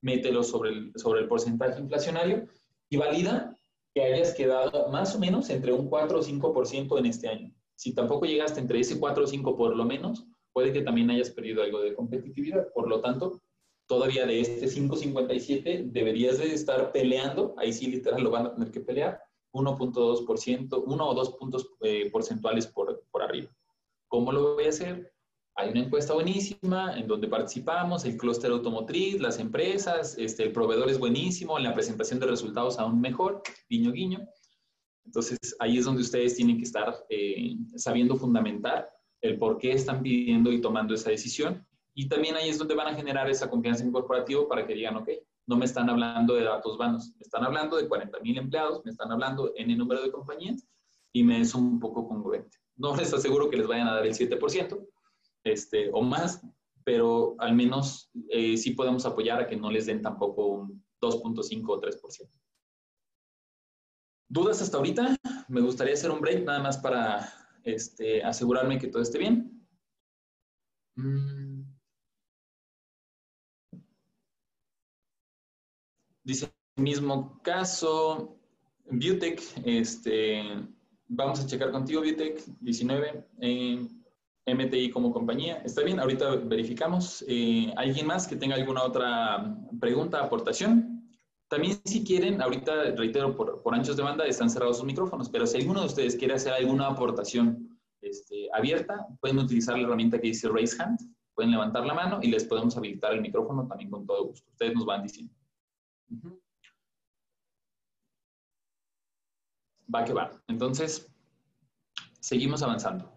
[0.00, 2.48] mételos sobre el, sobre el porcentaje inflacionario
[2.88, 3.56] y valida
[3.94, 7.54] que hayas quedado más o menos entre un 4 o 5% en este año.
[7.76, 11.30] Si tampoco llegaste entre ese 4 o 5 por lo menos, puede que también hayas
[11.30, 12.66] perdido algo de competitividad.
[12.74, 13.40] Por lo tanto,
[13.86, 18.70] todavía de este 5.57 deberías de estar peleando, ahí sí literal lo van a tener
[18.72, 19.20] que pelear,
[19.52, 23.54] 1.2%, 1 o 2 puntos eh, porcentuales por, por arriba.
[24.08, 25.13] ¿Cómo lo voy a hacer?
[25.56, 30.90] Hay una encuesta buenísima en donde participamos, el clúster automotriz, las empresas, este, el proveedor
[30.90, 34.26] es buenísimo, la presentación de resultados aún mejor, guiño, guiño.
[35.04, 38.90] Entonces, ahí es donde ustedes tienen que estar eh, sabiendo fundamentar
[39.20, 41.64] el por qué están pidiendo y tomando esa decisión.
[41.94, 44.96] Y también ahí es donde van a generar esa confianza en corporativo para que digan,
[44.96, 45.08] ok,
[45.46, 48.90] no me están hablando de datos vanos, me están hablando de 40 mil empleados, me
[48.90, 50.66] están hablando en el número de compañías
[51.12, 52.58] y me es un poco congruente.
[52.76, 54.84] No les aseguro que les vayan a dar el 7%,
[55.44, 56.42] este, o más,
[56.84, 61.64] pero al menos eh, sí podemos apoyar a que no les den tampoco un 2.5
[61.68, 62.40] o 3%.
[64.28, 65.16] ¿Dudas hasta ahorita?
[65.48, 67.30] Me gustaría hacer un break nada más para
[67.62, 69.66] este, asegurarme que todo esté bien.
[70.96, 71.62] Mm.
[76.24, 78.40] Dice, mismo caso,
[78.90, 80.42] Biotech, este,
[81.06, 83.28] vamos a checar contigo, Biotech 19.
[84.46, 85.56] MTI como compañía.
[85.64, 87.24] Está bien, ahorita verificamos.
[87.28, 91.08] Eh, ¿Alguien más que tenga alguna otra pregunta, aportación?
[91.48, 95.46] También si quieren, ahorita reitero, por, por anchos de banda están cerrados sus micrófonos, pero
[95.46, 100.28] si alguno de ustedes quiere hacer alguna aportación este, abierta, pueden utilizar la herramienta que
[100.28, 100.98] dice Raise Hand,
[101.34, 104.50] pueden levantar la mano y les podemos habilitar el micrófono también con todo gusto.
[104.50, 105.32] Ustedes nos van diciendo.
[109.94, 110.30] Va que va.
[110.48, 111.10] Entonces,
[112.20, 113.13] seguimos avanzando.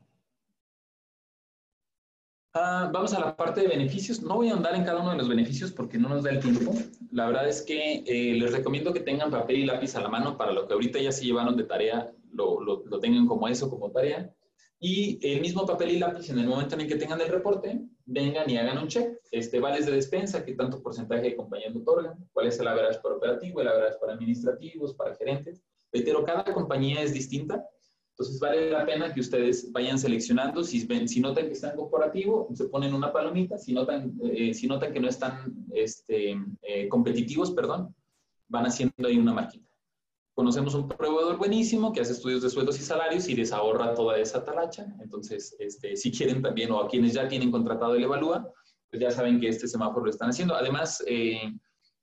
[2.60, 4.24] Ah, vamos a la parte de beneficios.
[4.24, 6.39] No voy a andar en cada uno de los beneficios porque no nos da el
[6.39, 6.74] tiempo.
[7.12, 10.38] La verdad es que eh, les recomiendo que tengan papel y lápiz a la mano
[10.38, 13.70] para lo que ahorita ya se llevaron de tarea, lo, lo, lo, tengan como eso,
[13.70, 14.34] como tarea.
[14.80, 17.80] Y el mismo papel y lápiz en el momento en el que tengan el reporte,
[18.05, 19.20] vengan y hagan un check.
[19.32, 23.18] Este, vales de despensa, qué tanto porcentaje de compañías otorgan, cuál es el average para
[23.18, 25.62] operativo, el average para administrativos, para gerentes.
[25.93, 27.64] Reitero, cada compañía es distinta
[28.20, 32.49] entonces vale la pena que ustedes vayan seleccionando, si, ven, si notan que están corporativo,
[32.55, 37.51] se ponen una palomita, si notan, eh, si notan que no están este, eh, competitivos,
[37.51, 37.93] perdón,
[38.47, 39.70] van haciendo ahí una marquita.
[40.34, 44.18] Conocemos un proveedor buenísimo que hace estudios de sueldos y salarios y les ahorra toda
[44.18, 44.88] esa talacha.
[44.99, 48.51] Entonces, este, si quieren también, o a quienes ya tienen contratado el Evalúa,
[48.89, 50.55] pues ya saben que este semáforo lo están haciendo.
[50.55, 51.53] Además, eh,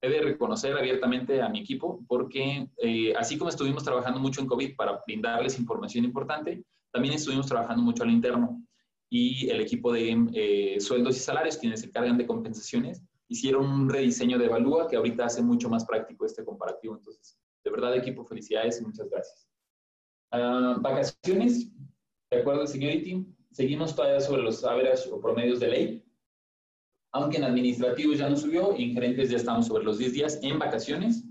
[0.04, 4.46] he de reconocer abiertamente a mi equipo porque eh, así como estuvimos trabajando mucho en
[4.46, 8.62] COVID para brindarles información importante, también estuvimos trabajando mucho al interno
[9.10, 13.88] y el equipo de eh, sueldos y salarios, quienes se encargan de compensaciones, hicieron un
[13.88, 16.96] rediseño de Evalúa que ahorita hace mucho más práctico este comparativo.
[16.96, 19.48] Entonces, de verdad, equipo, felicidades y muchas gracias.
[20.30, 21.70] Ah, vacaciones,
[22.30, 26.03] de acuerdo al Security, seguimos todavía sobre los average o promedios de ley,
[27.14, 30.58] aunque en administrativos ya no subió en gerentes ya estamos sobre los 10 días en
[30.58, 31.24] vacaciones.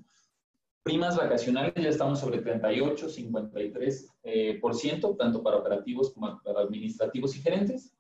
[0.81, 6.61] Primas vacacionales ya estamos sobre 38, 53%, eh, por ciento, tanto para operativos como para
[6.61, 7.93] administrativos y gerentes.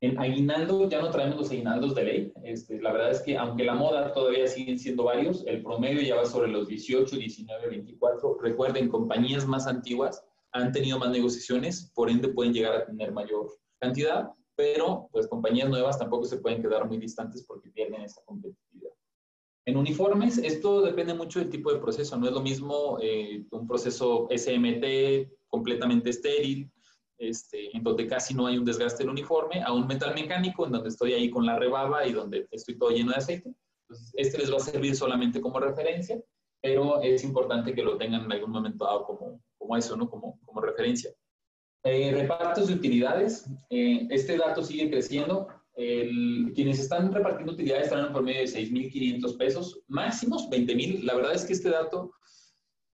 [0.00, 2.32] En aguinaldo ya no traemos los aguinaldos de ley.
[2.44, 6.16] Este, la verdad es que aunque la moda todavía siguen siendo varios, el promedio ya
[6.16, 8.38] va sobre los 18, 19, 24.
[8.40, 13.52] Recuerden, compañías más antiguas han tenido más negociaciones, por ende pueden llegar a tener mayor
[13.78, 18.90] cantidad, pero pues compañías nuevas tampoco se pueden quedar muy distantes porque pierden esa competitividad.
[19.64, 22.16] En uniformes, esto depende mucho del tipo de proceso.
[22.16, 26.72] No es lo mismo eh, un proceso SMT completamente estéril,
[27.18, 30.72] este, en donde casi no hay un desgaste del uniforme, a un metal mecánico, en
[30.72, 33.54] donde estoy ahí con la rebaba y donde estoy todo lleno de aceite.
[33.82, 36.20] Entonces, este les va a servir solamente como referencia,
[36.60, 40.10] pero es importante que lo tengan en algún momento dado como, como eso, ¿no?
[40.10, 41.12] Como, como referencia.
[41.90, 43.46] Eh, repartos de utilidades.
[43.70, 45.48] Eh, este dato sigue creciendo
[46.54, 51.04] quienes están repartiendo utilidades están en promedio de 6.500 pesos, máximos 20.000.
[51.04, 52.10] La verdad es que este dato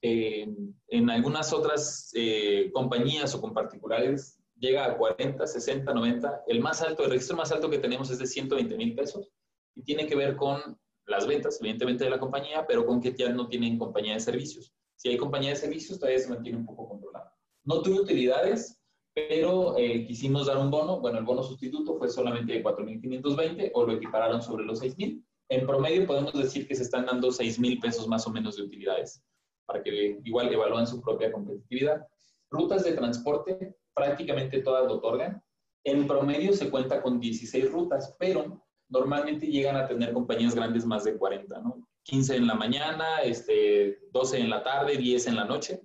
[0.06, 0.46] eh,
[0.88, 6.42] en algunas otras eh, compañías o con particulares llega a 40, 60, 90.
[6.46, 9.32] El más alto, el registro más alto que tenemos es de 120 mil pesos
[9.74, 13.30] y tiene que ver con las ventas, evidentemente, de la compañía, pero con que ya
[13.30, 14.74] no tienen compañía de servicios.
[14.96, 17.30] Si hay compañía de servicios, todavía se mantiene un poco controlado.
[17.62, 18.78] No tuve utilidades,
[19.14, 20.98] pero eh, quisimos dar un bono.
[21.00, 25.24] Bueno, el bono sustituto fue solamente de 4.520 o lo equipararon sobre los 6.000.
[25.50, 29.22] En promedio podemos decir que se están dando 6.000 pesos más o menos de utilidades
[29.66, 32.06] para que igual evalúen su propia competitividad.
[32.50, 35.42] Rutas de transporte, prácticamente todas lo otorgan.
[35.84, 41.04] En promedio se cuenta con 16 rutas, pero normalmente llegan a tener compañías grandes más
[41.04, 41.86] de 40, ¿no?
[42.02, 45.80] 15 en la mañana, este, 12 en la tarde, 10 en la noche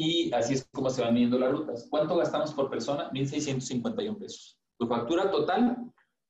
[0.00, 1.88] y así es como se van midiendo las rutas.
[1.90, 3.10] ¿Cuánto gastamos por persona?
[3.10, 4.56] 1.651 pesos.
[4.78, 5.76] Tu factura total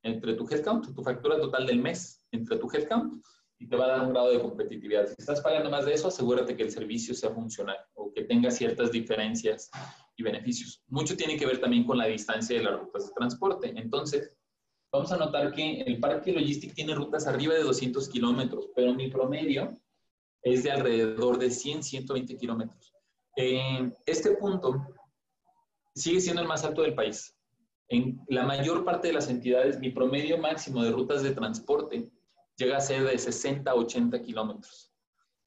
[0.01, 3.23] entre tu headcount, tu factura total del mes entre tu headcount
[3.59, 5.05] y te va a dar un grado de competitividad.
[5.05, 8.49] Si estás pagando más de eso, asegúrate que el servicio sea funcional o que tenga
[8.49, 9.69] ciertas diferencias
[10.17, 10.81] y beneficios.
[10.87, 13.73] Mucho tiene que ver también con la distancia de las rutas de transporte.
[13.75, 14.35] Entonces,
[14.91, 19.11] vamos a notar que el parque Logistic tiene rutas arriba de 200 kilómetros, pero mi
[19.11, 19.71] promedio
[20.41, 22.95] es de alrededor de 100, 120 kilómetros.
[23.41, 24.85] Eh, este punto
[25.95, 27.33] sigue siendo el más alto del país.
[27.87, 32.11] En la mayor parte de las entidades, mi promedio máximo de rutas de transporte
[32.57, 34.91] llega a ser de 60 a 80 kilómetros.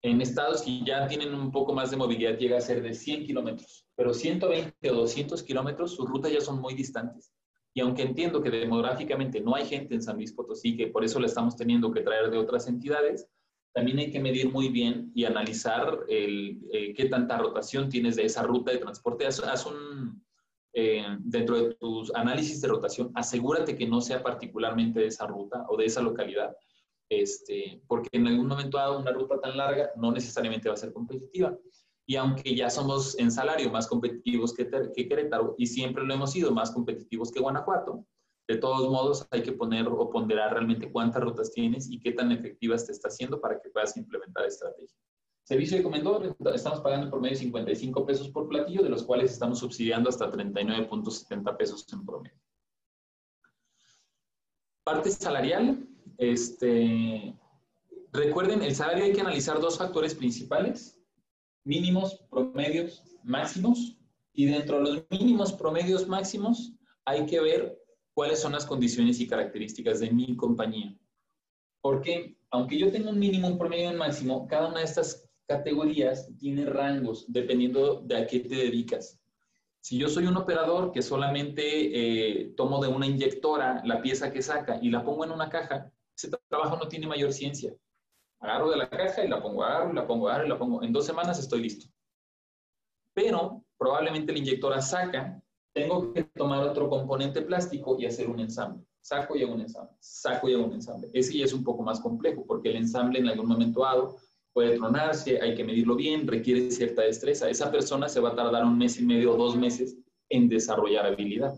[0.00, 3.26] En estados que ya tienen un poco más de movilidad llega a ser de 100
[3.26, 7.30] kilómetros, pero 120 o 200 kilómetros, sus rutas ya son muy distantes.
[7.74, 11.20] Y aunque entiendo que demográficamente no hay gente en San Luis Potosí, que por eso
[11.20, 13.28] la estamos teniendo que traer de otras entidades,
[13.72, 18.24] también hay que medir muy bien y analizar el, eh, qué tanta rotación tienes de
[18.24, 19.26] esa ruta de transporte.
[19.26, 20.22] Haz, un,
[20.74, 25.64] eh, dentro de tus análisis de rotación, asegúrate que no sea particularmente de esa ruta
[25.68, 26.54] o de esa localidad,
[27.08, 30.92] este, porque en algún momento dado una ruta tan larga no necesariamente va a ser
[30.92, 31.56] competitiva.
[32.06, 36.32] Y aunque ya somos en salario más competitivos que, que Querétaro y siempre lo hemos
[36.32, 38.06] sido más competitivos que Guanajuato,
[38.48, 42.32] de todos modos, hay que poner o ponderar realmente cuántas rutas tienes y qué tan
[42.32, 44.96] efectivas te está haciendo para que puedas implementar estrategia.
[45.44, 49.58] Servicio de comedor, estamos pagando por medio 55 pesos por platillo, de los cuales estamos
[49.58, 52.38] subsidiando hasta 39.70 pesos en promedio.
[54.84, 55.88] Parte salarial,
[56.18, 57.36] este,
[58.12, 60.98] recuerden, el salario hay que analizar dos factores principales,
[61.64, 63.96] mínimos, promedios, máximos,
[64.32, 66.72] y dentro de los mínimos, promedios, máximos,
[67.04, 67.81] hay que ver
[68.14, 70.96] cuáles son las condiciones y características de mi compañía.
[71.80, 75.28] Porque aunque yo tenga un mínimo, un promedio y un máximo, cada una de estas
[75.46, 79.18] categorías tiene rangos dependiendo de a qué te dedicas.
[79.80, 84.40] Si yo soy un operador que solamente eh, tomo de una inyectora la pieza que
[84.40, 87.74] saca y la pongo en una caja, ese trabajo no tiene mayor ciencia.
[88.38, 90.82] Agarro de la caja y la pongo, agarro y la pongo, agarro y la pongo.
[90.82, 91.86] En dos semanas estoy listo.
[93.12, 95.41] Pero probablemente la inyectora saca
[95.72, 98.84] tengo que tomar otro componente plástico y hacer un ensamble.
[99.00, 101.10] Saco y hago un ensamble, saco y hago un ensamble.
[101.12, 104.16] Ese ya es un poco más complejo porque el ensamble en algún momento dado
[104.52, 107.48] puede tronarse, hay que medirlo bien, requiere cierta destreza.
[107.48, 109.96] Esa persona se va a tardar un mes y medio o dos meses
[110.28, 111.54] en desarrollar habilidad.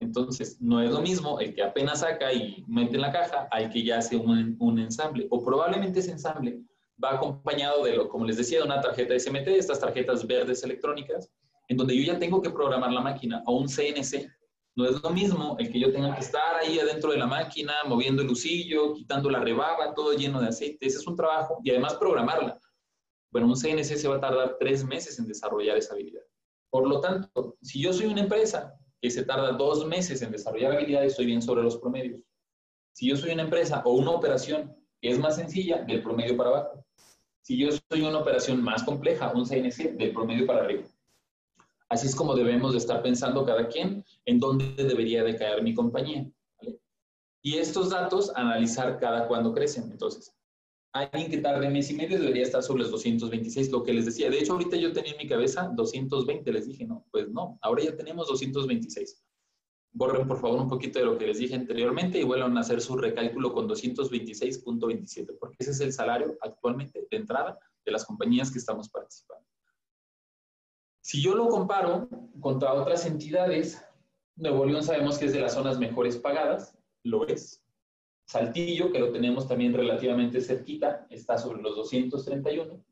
[0.00, 3.70] Entonces, no es lo mismo el que apenas saca y mete en la caja al
[3.70, 5.26] que ya hace un, un ensamble.
[5.30, 6.62] O probablemente ese ensamble
[7.02, 11.30] va acompañado de lo, como les decía, de una tarjeta SMT, estas tarjetas verdes electrónicas,
[11.70, 14.28] en donde yo ya tengo que programar la máquina o un CNC.
[14.76, 17.72] No es lo mismo el que yo tenga que estar ahí adentro de la máquina,
[17.86, 20.84] moviendo el lucillo, quitando la rebaba, todo lleno de aceite.
[20.86, 22.58] Ese es un trabajo y además programarla.
[23.30, 26.22] Bueno, un CNC se va a tardar tres meses en desarrollar esa habilidad.
[26.70, 30.72] Por lo tanto, si yo soy una empresa que se tarda dos meses en desarrollar
[30.72, 32.20] habilidades, estoy bien sobre los promedios.
[32.96, 36.50] Si yo soy una empresa o una operación que es más sencilla, del promedio para
[36.50, 36.84] abajo.
[37.42, 40.82] Si yo soy una operación más compleja, un CNC, del promedio para arriba.
[41.90, 45.74] Así es como debemos de estar pensando cada quien en dónde debería de caer mi
[45.74, 46.30] compañía.
[47.42, 49.90] Y estos datos, analizar cada cuando crecen.
[49.90, 50.32] Entonces,
[50.92, 54.30] alguien que tarde mes y medio debería estar sobre los 226, lo que les decía.
[54.30, 57.82] De hecho, ahorita yo tenía en mi cabeza 220, les dije, no, pues no, ahora
[57.82, 59.24] ya tenemos 226.
[59.92, 62.80] Borren por favor un poquito de lo que les dije anteriormente y vuelvan a hacer
[62.80, 68.52] su recálculo con 226.27, porque ese es el salario actualmente de entrada de las compañías
[68.52, 69.49] que estamos participando.
[71.02, 72.08] Si yo lo comparo
[72.40, 73.82] contra otras entidades,
[74.36, 77.64] Nuevo León sabemos que es de las zonas mejores pagadas, lo es.
[78.26, 82.84] Saltillo, que lo tenemos también relativamente cerquita, está sobre los 231.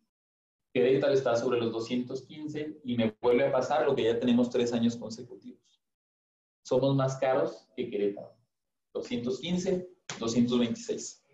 [0.73, 4.73] Querétaro está sobre los 215 y me vuelve a pasar lo que ya tenemos tres
[4.73, 5.81] años consecutivos.
[6.63, 8.37] Somos más caros que Querétaro.
[8.95, 9.89] 215,
[10.19, 11.25] 226.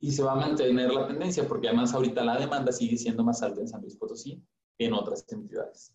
[0.00, 3.42] Y se va a mantener la tendencia porque además ahorita la demanda sigue siendo más
[3.42, 4.42] alta en San Luis Potosí
[4.78, 5.92] en otras entidades.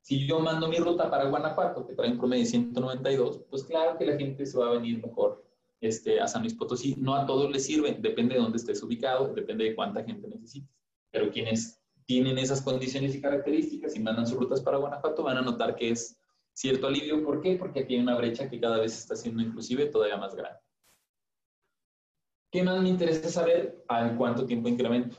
[0.00, 3.96] Si yo mando mi ruta para Guanajuato, que trae un promedio de 192, pues claro
[3.96, 5.42] que la gente se va a venir mejor
[5.80, 6.94] este, a San Luis Potosí.
[6.98, 10.70] No a todos les sirve, depende de dónde estés ubicado, depende de cuánta gente necesites.
[11.10, 15.42] Pero quienes tienen esas condiciones y características y mandan sus rutas para Guanajuato van a
[15.42, 16.18] notar que es
[16.52, 17.24] cierto alivio.
[17.24, 17.56] ¿Por qué?
[17.56, 20.58] Porque aquí hay una brecha que cada vez está siendo inclusive todavía más grande.
[22.50, 23.84] ¿Qué más me interesa saber?
[23.88, 25.16] ¿A cuánto tiempo incremento?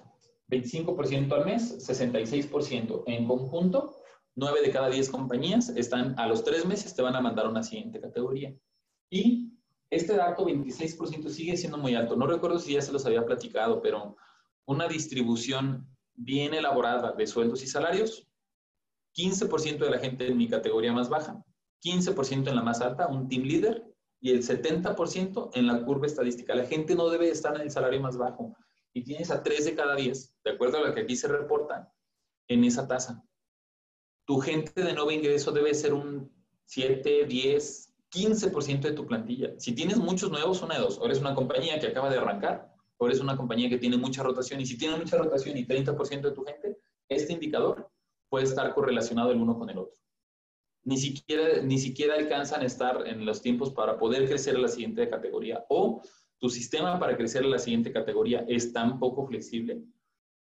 [0.50, 3.96] 25% al mes, 66% en conjunto,
[4.36, 7.64] 9 de cada 10 compañías están a los 3 meses, te van a mandar una
[7.64, 8.56] siguiente categoría.
[9.10, 9.52] Y
[9.90, 12.16] este dato, 26%, sigue siendo muy alto.
[12.16, 14.18] No recuerdo si ya se los había platicado, pero
[14.66, 18.28] una distribución bien elaborada de sueldos y salarios,
[19.16, 21.44] 15% de la gente en mi categoría más baja,
[21.84, 23.84] 15% en la más alta, un team leader,
[24.20, 26.56] y el 70% en la curva estadística.
[26.56, 28.56] La gente no debe estar en el salario más bajo
[28.96, 31.94] y tienes a 3 de cada 10, de acuerdo a lo que aquí se reporta,
[32.48, 33.24] en esa tasa.
[34.26, 36.32] Tu gente de nuevo ingreso debe ser un
[36.64, 39.54] 7, 10, 15% de tu plantilla.
[39.60, 40.98] Si tienes muchos nuevos, una de dos.
[40.98, 44.24] O eres una compañía que acaba de arrancar, o eres una compañía que tiene mucha
[44.24, 44.62] rotación.
[44.62, 46.78] Y si tiene mucha rotación y 30% de tu gente,
[47.10, 47.92] este indicador
[48.30, 50.00] puede estar correlacionado el uno con el otro.
[50.86, 54.70] Ni siquiera, ni siquiera alcanzan a estar en los tiempos para poder crecer a la
[54.70, 55.66] siguiente categoría.
[55.68, 56.02] O
[56.40, 59.82] tu sistema para crecer a la siguiente categoría es tan poco flexible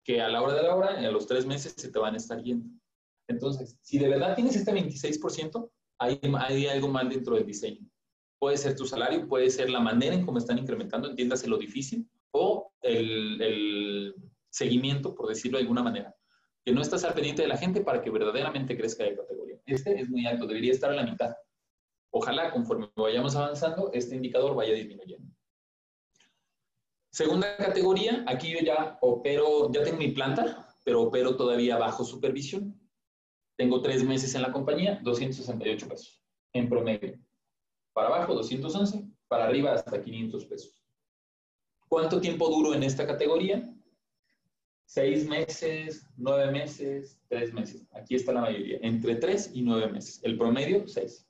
[0.04, 2.18] que a la hora de la hora, a los tres meses, se te van a
[2.18, 2.70] estar yendo.
[3.28, 5.70] Entonces, si de verdad tienes este 26%,
[6.00, 7.86] hay, hay algo mal dentro del diseño.
[8.40, 12.08] Puede ser tu salario, puede ser la manera en cómo están incrementando, entiéndase lo difícil,
[12.32, 14.16] o el, el
[14.50, 16.16] seguimiento, por decirlo de alguna manera.
[16.64, 19.60] Que no estás al pendiente de la gente para que verdaderamente crezca de categoría.
[19.66, 21.36] Este es muy alto, debería estar a la mitad.
[22.12, 25.37] Ojalá conforme vayamos avanzando, este indicador vaya disminuyendo.
[27.18, 32.80] Segunda categoría, aquí yo ya opero, ya tengo mi planta, pero opero todavía bajo supervisión.
[33.58, 37.18] Tengo tres meses en la compañía, 268 pesos en promedio.
[37.92, 40.86] Para abajo, 211, para arriba hasta 500 pesos.
[41.88, 43.68] ¿Cuánto tiempo duro en esta categoría?
[44.86, 47.84] Seis meses, nueve meses, tres meses.
[47.94, 50.20] Aquí está la mayoría, entre tres y nueve meses.
[50.22, 51.28] El promedio, seis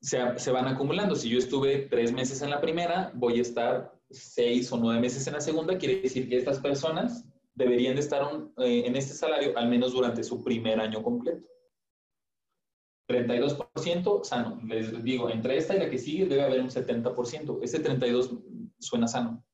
[0.00, 1.14] se, van acumulando.
[1.16, 5.26] Si yo estuve tres meses en la primera, voy a estar seis o nueve meses
[5.26, 5.78] en la segunda.
[5.78, 8.22] Quiere decir que estas personas deberían de estar
[8.58, 11.46] eh, en este salario al menos durante su primer año completo.
[13.08, 14.60] 32% sano.
[14.66, 17.58] Les digo, entre esta y la que sigue debe haber un 70%.
[17.62, 18.34] Ese 32
[18.78, 19.44] suena sano.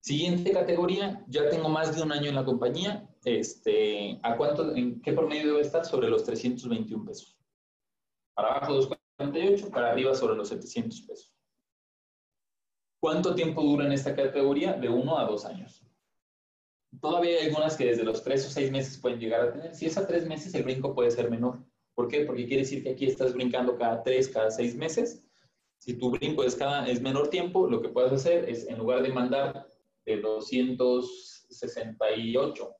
[0.00, 3.08] Siguiente categoría, ya tengo más de un año en la compañía.
[3.24, 5.86] Este, ¿a cuánto, ¿En qué promedio debe estar?
[5.86, 7.38] Sobre los 321 pesos.
[8.34, 11.34] Para abajo, dos 48 para arriba sobre los 700 pesos.
[13.00, 14.72] ¿Cuánto tiempo dura en esta categoría?
[14.72, 15.84] De 1 a 2 años.
[17.00, 19.74] Todavía hay algunas que desde los 3 o 6 meses pueden llegar a tener.
[19.74, 21.62] Si es a 3 meses, el brinco puede ser menor.
[21.94, 22.24] ¿Por qué?
[22.24, 25.22] Porque quiere decir que aquí estás brincando cada 3, cada 6 meses.
[25.78, 29.02] Si tu brinco es, cada, es menor tiempo, lo que puedes hacer es, en lugar
[29.02, 29.66] de mandar
[30.06, 32.76] de 268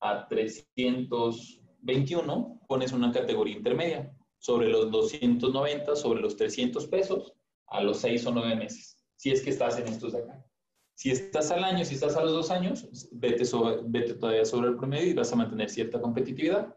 [0.00, 7.32] a 321, pones una categoría intermedia sobre los 290, sobre los 300 pesos
[7.66, 10.44] a los 6 o 9 meses, si es que estás en estos de acá.
[10.94, 14.70] Si estás al año, si estás a los dos años, vete, sobre, vete todavía sobre
[14.70, 16.74] el promedio y vas a mantener cierta competitividad.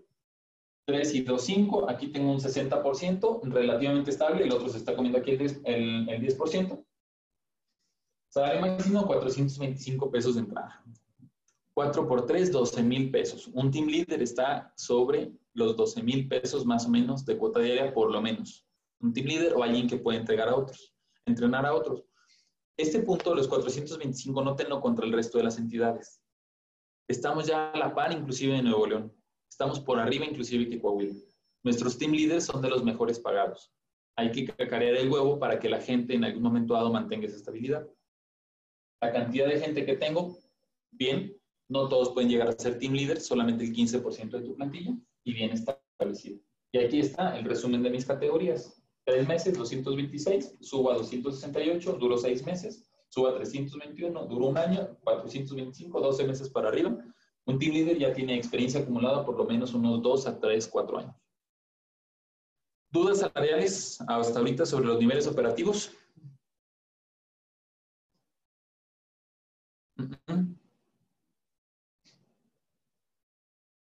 [0.85, 1.89] 3 y 2, 5.
[1.89, 4.43] Aquí tengo un 60%, relativamente estable.
[4.43, 5.61] El otro se está comiendo aquí el 10%.
[5.65, 6.85] El, el 10%.
[8.29, 10.83] Salario máximo, 425 pesos de entrada.
[11.73, 13.47] 4 por 3, 12 mil pesos.
[13.53, 17.93] Un team leader está sobre los 12 mil pesos más o menos de cuota diaria,
[17.93, 18.67] por lo menos.
[18.99, 20.93] Un team leader o alguien que puede entregar a otros,
[21.25, 22.03] entrenar a otros.
[22.77, 26.21] Este punto, los 425, no tengo contra el resto de las entidades.
[27.07, 29.13] Estamos ya a la par, inclusive en Nuevo León.
[29.49, 31.13] Estamos por arriba, inclusive que Coahuila.
[31.63, 33.71] Nuestros team leaders son de los mejores pagados.
[34.15, 37.37] Hay que cacarear el huevo para que la gente en algún momento dado mantenga esa
[37.37, 37.87] estabilidad.
[39.01, 40.37] La cantidad de gente que tengo,
[40.91, 41.35] bien,
[41.71, 44.93] no todos pueden llegar a ser team leaders, solamente el 15% de tu plantilla
[45.23, 46.39] y bien establecido.
[46.73, 48.83] Y aquí está el resumen de mis categorías.
[49.05, 54.97] Tres meses, 226, subo a 268, duró seis meses, subo a 321, duró un año,
[55.01, 56.97] 425, 12 meses para arriba.
[57.45, 60.97] Un team leader ya tiene experiencia acumulada por lo menos unos 2 a 3, 4
[60.99, 61.15] años.
[62.91, 65.91] ¿Dudas salariales hasta ahorita sobre los niveles operativos?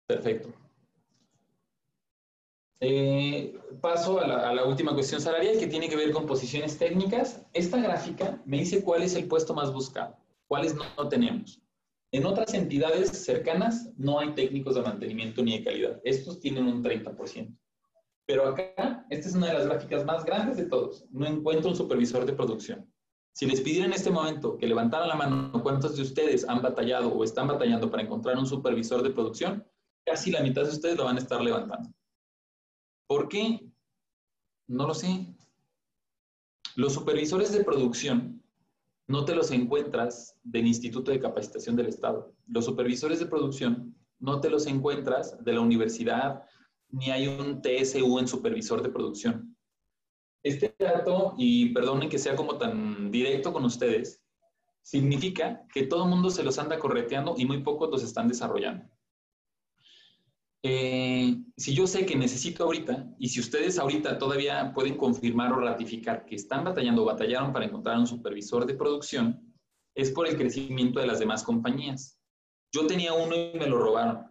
[0.08, 0.54] Perfecto.
[2.80, 7.46] Eh, paso a la, última cuestión salarial que tiene que ver con posiciones técnicas.
[7.54, 10.18] Esta gráfica me dice cuál es el puesto más buscado,
[10.48, 11.62] cuáles no, no, tenemos.
[12.12, 16.02] En otras entidades cercanas no hay técnicos de mantenimiento ni de calidad.
[16.04, 17.58] Estos tienen un 30%.
[18.28, 21.06] Pero acá, esta es una de las gráficas más grandes de todos.
[21.12, 22.92] No encuentro un supervisor de producción.
[23.34, 27.10] Si les pidiera en este momento que levantaran la mano cuántos de ustedes han batallado
[27.10, 29.66] o están batallando para encontrar un supervisor de producción,
[30.06, 31.90] casi la mitad de ustedes lo van a estar levantando.
[33.08, 33.68] ¿Por qué?
[34.68, 35.28] No lo sé.
[36.76, 38.44] Los supervisores de producción
[39.08, 42.34] no te los encuentras del Instituto de Capacitación del Estado.
[42.48, 46.44] Los supervisores de producción no te los encuentras de la universidad,
[46.90, 49.56] ni hay un TSU en supervisor de producción.
[50.44, 54.24] Este dato, y perdonen que sea como tan directo con ustedes,
[54.82, 58.95] significa que todo el mundo se los anda correteando y muy pocos los están desarrollando.
[60.68, 65.60] Eh, si yo sé que necesito ahorita, y si ustedes ahorita todavía pueden confirmar o
[65.60, 69.56] ratificar que están batallando o batallaron para encontrar un supervisor de producción,
[69.94, 72.20] es por el crecimiento de las demás compañías.
[72.74, 74.26] Yo tenía uno y me lo robaron.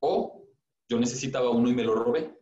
[0.00, 0.46] O
[0.88, 2.38] yo necesitaba uno y me lo robé.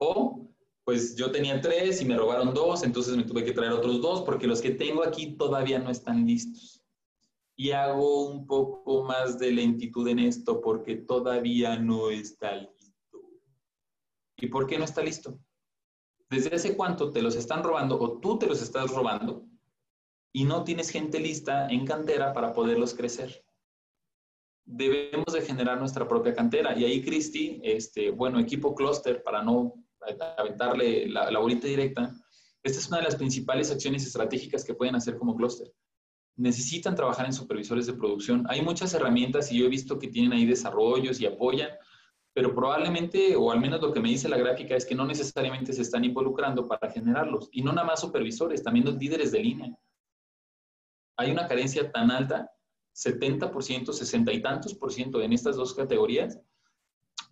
[0.00, 0.48] O
[0.84, 4.22] pues yo tenía tres y me robaron dos, entonces me tuve que traer otros dos
[4.22, 6.81] porque los que tengo aquí todavía no están listos.
[7.56, 13.20] Y hago un poco más de lentitud en esto porque todavía no está listo.
[14.38, 15.38] ¿Y por qué no está listo?
[16.30, 19.46] ¿Desde hace cuánto te los están robando o tú te los estás robando
[20.32, 23.44] y no tienes gente lista en cantera para poderlos crecer?
[24.64, 26.76] Debemos de generar nuestra propia cantera.
[26.76, 29.74] Y ahí, Cristi, este, bueno, equipo clúster, para no
[30.38, 32.14] aventarle la, la bolita directa,
[32.62, 35.72] esta es una de las principales acciones estratégicas que pueden hacer como clúster.
[36.36, 38.44] Necesitan trabajar en supervisores de producción.
[38.48, 41.70] Hay muchas herramientas y yo he visto que tienen ahí desarrollos y apoyan,
[42.32, 45.72] pero probablemente, o al menos lo que me dice la gráfica, es que no necesariamente
[45.72, 47.48] se están involucrando para generarlos.
[47.52, 49.78] Y no nada más supervisores, también los líderes de línea.
[51.18, 52.50] Hay una carencia tan alta,
[52.94, 56.40] 70%, 60 y tantos por ciento en estas dos categorías,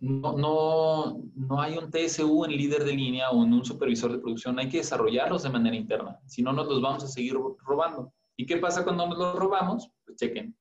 [0.01, 4.17] no, no, no hay un TSU en líder de línea o en un supervisor de
[4.17, 8.11] producción, hay que desarrollarlos de manera interna, si no nos los vamos a seguir robando.
[8.41, 9.87] ¿Y qué pasa cuando nos los robamos?
[10.03, 10.57] Pues chequen.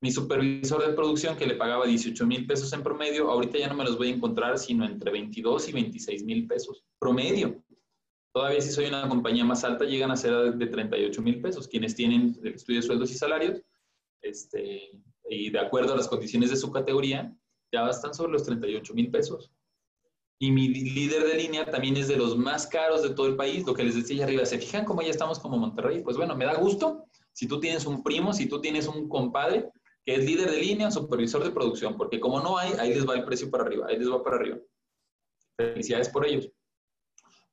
[0.00, 3.74] Mi supervisor de producción que le pagaba 18 mil pesos en promedio, ahorita ya no
[3.74, 6.84] me los voy a encontrar sino entre 22 y 26 mil pesos.
[7.00, 7.64] Promedio.
[8.32, 11.66] Todavía si soy una compañía más alta llegan a ser de 38 mil pesos.
[11.66, 13.60] Quienes tienen estudio de sueldos y salarios,
[14.22, 14.92] este,
[15.28, 17.36] y de acuerdo a las condiciones de su categoría,
[17.72, 19.50] ya están sobre los 38 mil pesos.
[20.42, 23.66] Y mi líder de línea también es de los más caros de todo el país,
[23.66, 24.46] lo que les decía allá arriba.
[24.46, 26.02] ¿Se fijan cómo ya estamos como Monterrey?
[26.02, 27.04] Pues bueno, me da gusto
[27.34, 29.70] si tú tienes un primo, si tú tienes un compadre
[30.02, 33.16] que es líder de línea, supervisor de producción, porque como no hay, ahí les va
[33.16, 34.56] el precio para arriba, ahí les va para arriba.
[35.58, 36.50] Felicidades por ellos.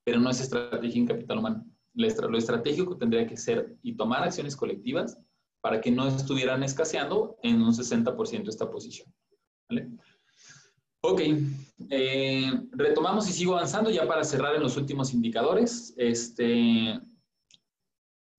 [0.05, 1.65] Pero no es estrategia en capital humano.
[1.93, 5.19] Lo estratégico tendría que ser y tomar acciones colectivas
[5.59, 9.13] para que no estuvieran escaseando en un 60% esta posición.
[9.69, 9.89] ¿Vale?
[11.01, 11.21] Ok,
[11.89, 15.93] eh, retomamos y sigo avanzando ya para cerrar en los últimos indicadores.
[15.97, 16.99] Este,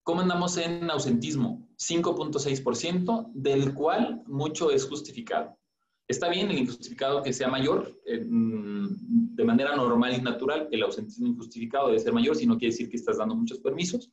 [0.03, 1.69] ¿Cómo andamos en ausentismo?
[1.79, 5.57] 5.6%, del cual mucho es justificado.
[6.09, 11.29] Está bien el injustificado que sea mayor, eh, de manera normal y natural, el ausentismo
[11.29, 14.11] injustificado debe ser mayor, si no quiere decir que estás dando muchos permisos,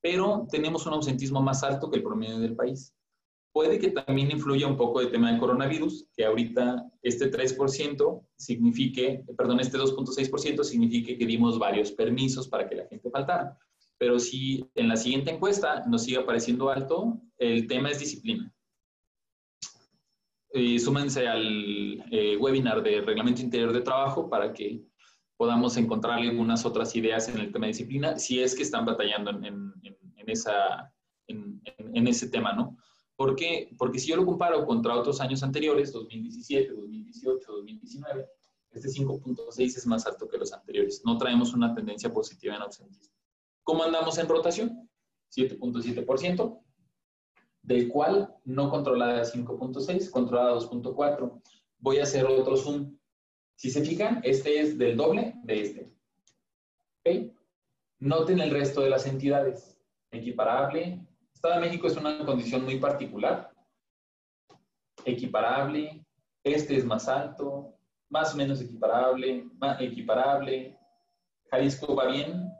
[0.00, 2.94] pero tenemos un ausentismo más alto que el promedio del país.
[3.52, 9.24] Puede que también influya un poco el tema del coronavirus, que ahorita este 3% signifique,
[9.36, 13.58] perdón, este 2.6% signifique que dimos varios permisos para que la gente faltara.
[13.98, 18.52] Pero si en la siguiente encuesta nos sigue apareciendo alto, el tema es disciplina.
[20.52, 24.82] Y súmense al eh, webinar de Reglamento Interior de Trabajo para que
[25.38, 29.30] podamos encontrar algunas otras ideas en el tema de disciplina, si es que están batallando
[29.30, 30.92] en, en, esa,
[31.28, 32.76] en, ese tema, ¿no?
[33.18, 33.68] ¿Por qué?
[33.76, 38.28] Porque si yo lo comparo contra otros años anteriores, 2017, 2018, 2019,
[38.70, 41.02] este 5.6 es más alto que los anteriores.
[41.04, 43.12] No traemos una tendencia positiva en ausentismo.
[43.64, 44.88] ¿Cómo andamos en rotación?
[45.36, 46.60] 7.7%,
[47.60, 51.42] del cual no controlada 5.6, controlada 2.4.
[51.80, 52.96] Voy a hacer otro zoom.
[53.56, 55.92] Si se fijan, este es del doble de este.
[57.00, 57.32] ¿Okay?
[57.98, 59.76] Noten el resto de las entidades.
[60.12, 61.04] Equiparable.
[61.38, 63.52] Estado de México es una condición muy particular.
[65.04, 66.04] Equiparable.
[66.42, 67.76] Este es más alto.
[68.10, 69.48] Más o menos equiparable.
[69.56, 70.76] Más equiparable.
[71.48, 72.50] Jalisco va bien.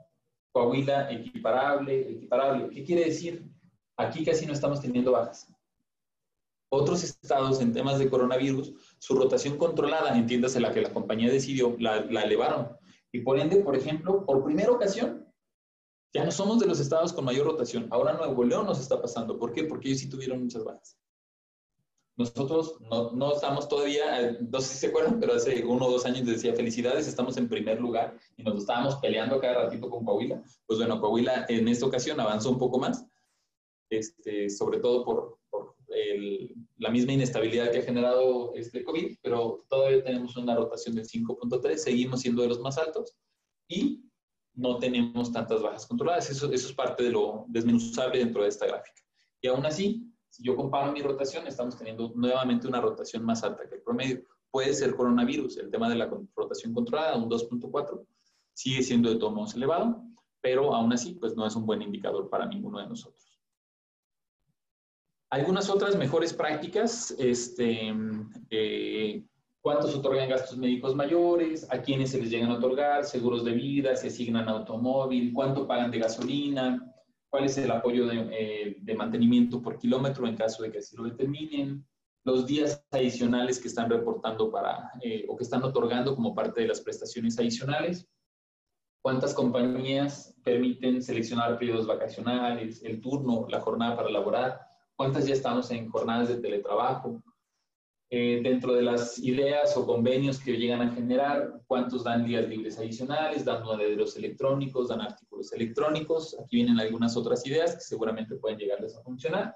[0.53, 2.09] Coahuila equiparable.
[2.09, 2.69] Equiparable.
[2.69, 3.51] ¿Qué quiere decir?
[3.97, 5.53] Aquí casi no estamos teniendo bajas.
[6.69, 11.75] Otros estados en temas de coronavirus, su rotación controlada, entiéndase la que la compañía decidió,
[11.79, 12.77] la, la elevaron.
[13.11, 15.28] Y por ende, por ejemplo, por primera ocasión,
[16.13, 17.87] ya no somos de los estados con mayor rotación.
[17.91, 19.37] Ahora Nuevo León nos está pasando.
[19.37, 19.63] ¿Por qué?
[19.63, 20.97] Porque ellos sí tuvieron muchas bajas.
[22.17, 25.91] Nosotros no, no, estamos todavía, eh, no sé si se acuerdan, pero hace uno o
[25.91, 30.03] dos años decía felicidades, estamos en primer lugar y nos estábamos peleando cada ratito con
[30.03, 30.43] Coahuila.
[30.65, 33.05] Pues bueno, Coahuila en esta ocasión avanzó un poco más,
[33.89, 39.63] este, sobre todo por, por el, la misma inestabilidad que ha generado este COVID, pero
[39.69, 43.15] todavía tenemos una rotación del 5.3, seguimos siendo de los más altos
[43.69, 44.08] y
[44.59, 46.29] no tenemos tantas bajas controladas.
[46.29, 49.01] Eso, eso es parte de lo desmenuzable dentro de esta gráfica.
[49.41, 53.67] Y aún así, si yo comparo mi rotación, estamos teniendo nuevamente una rotación más alta
[53.67, 54.23] que el promedio.
[54.51, 58.05] Puede ser coronavirus, el tema de la rotación controlada, un 2.4,
[58.53, 60.03] sigue siendo de todos modos elevado,
[60.41, 63.39] pero aún así, pues no es un buen indicador para ninguno de nosotros.
[65.29, 67.93] Algunas otras mejores prácticas, este,
[68.49, 69.23] eh,
[69.61, 73.95] cuántos otorgan gastos médicos mayores, a quiénes se les llegan a otorgar, seguros de vida,
[73.95, 76.93] se asignan automóvil, cuánto pagan de gasolina,
[77.29, 81.03] cuál es el apoyo de, eh, mantenimiento por kilómetro en caso de que así lo
[81.03, 81.85] determinen,
[82.25, 86.67] los días adicionales que están reportando para eh, o que están otorgando como parte de
[86.67, 88.07] las prestaciones adicionales,
[89.01, 94.59] cuántas compañías permiten seleccionar periodos vacacionales, el turno, la jornada para laborar,
[94.95, 97.23] cuántas ya estamos en jornadas de teletrabajo.
[98.11, 102.79] Eh, dentro de las ideas o convenios que llegan a generar, cuántos dan días libres
[102.79, 106.35] adicionales, dan monederos electrónicos, dan artículos electrónicos.
[106.39, 109.55] Aquí vienen algunas otras ideas que seguramente pueden llegarles a funcionar.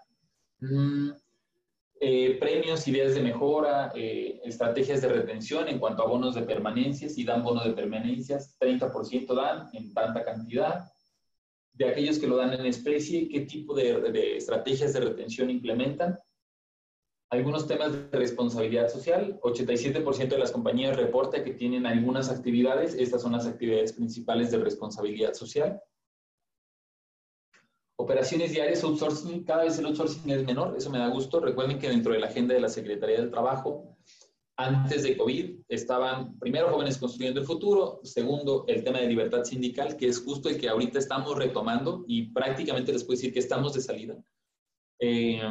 [0.60, 1.10] Mm,
[2.00, 7.10] eh, premios, ideas de mejora, eh, estrategias de retención en cuanto a bonos de permanencia.
[7.10, 10.86] Si dan bono de permanencias, 30% dan en tanta cantidad
[11.74, 16.20] de aquellos que lo dan en especie, qué tipo de, estrategias de retención implementan.
[17.34, 23.24] Algunos temas de responsabilidad social, 87% de las compañías reporta que tienen algunas actividades, estas
[23.24, 25.82] son las actividades principales de responsabilidad social.
[27.96, 31.40] Operaciones diarias, outsourcing, cada vez el outsourcing es menor, eso me da gusto.
[31.40, 33.98] Recuerden que dentro de la agenda de la Secretaría del Trabajo
[34.56, 39.98] antes de COVID estaban, primero, jóvenes construyendo el futuro, segundo, el tema de libertad sindical,
[39.98, 43.74] que es justo el que ahorita estamos retomando y prácticamente les puedo decir que estamos
[43.74, 44.24] de salida.
[45.06, 45.42] Eh,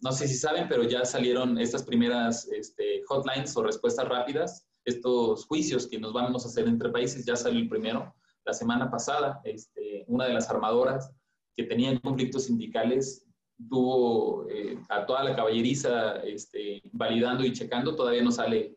[0.00, 5.44] no sé si saben, pero ya salieron estas primeras este, hotlines o respuestas rápidas, estos
[5.44, 8.14] juicios que nos vamos a hacer entre países, ya salió el primero.
[8.46, 11.12] La semana pasada, este, una de las armadoras
[11.54, 13.26] que tenían conflictos sindicales
[13.68, 18.74] tuvo eh, a toda la caballeriza este, validando y checando, todavía no sale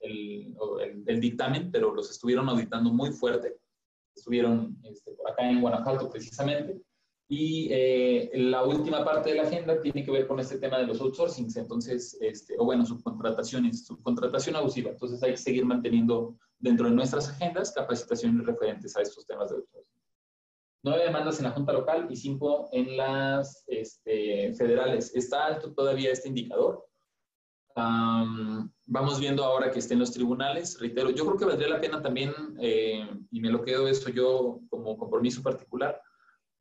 [0.00, 0.54] el,
[1.06, 3.56] el, dictamen, pero los estuvieron auditando muy fuerte.
[4.14, 6.82] Estuvieron este, por acá en Guanajuato precisamente.
[7.32, 10.86] Y eh, la última parte de la agenda tiene que ver con este tema de
[10.86, 14.90] los outsourcings, entonces, este, o bueno, subcontrataciones, subcontratación abusiva.
[14.90, 19.56] Entonces hay que seguir manteniendo dentro de nuestras agendas capacitaciones referentes a estos temas de
[19.58, 20.00] outsourcing
[20.82, 25.14] nueve demandas en la Junta Local y cinco en las este, federales.
[25.14, 26.86] Está alto todavía este indicador.
[28.86, 30.78] vamos viendo ahora que esté en los tribunales.
[30.80, 34.60] Reitero, yo creo que valdría la pena también, eh, y me lo quedo esto yo
[34.68, 36.00] como compromiso particular,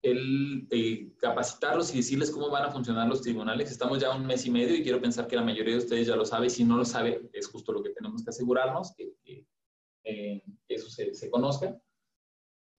[0.02, 3.72] el eh, capacitarlos y decirles cómo van a funcionar los tribunales.
[3.72, 6.16] Estamos ya un mes y medio y quiero pensar que la mayoría de ustedes ya
[6.16, 6.50] lo sabe.
[6.50, 9.14] Si no lo sabe, es justo lo que tenemos que asegurarnos, que,
[10.04, 11.80] eh, eso se, conozca.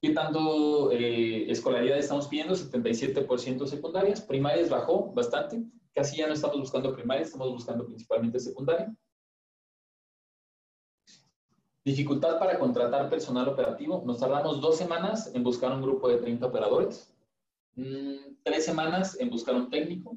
[0.02, 2.54] ¿Qué tanto eh, escolaridad estamos pidiendo?
[2.54, 4.22] 77% secundarias.
[4.22, 5.62] Primarias bajó bastante.
[5.92, 8.94] casi ya no estamos buscando primaria, estamos buscando principalmente secundaria.
[11.84, 14.02] Dificultad para contratar personal operativo.
[14.04, 17.12] Nos tardamos dos semanas en buscar un grupo de 30 operadores,
[17.74, 20.16] mm, tres semanas en buscar un técnico,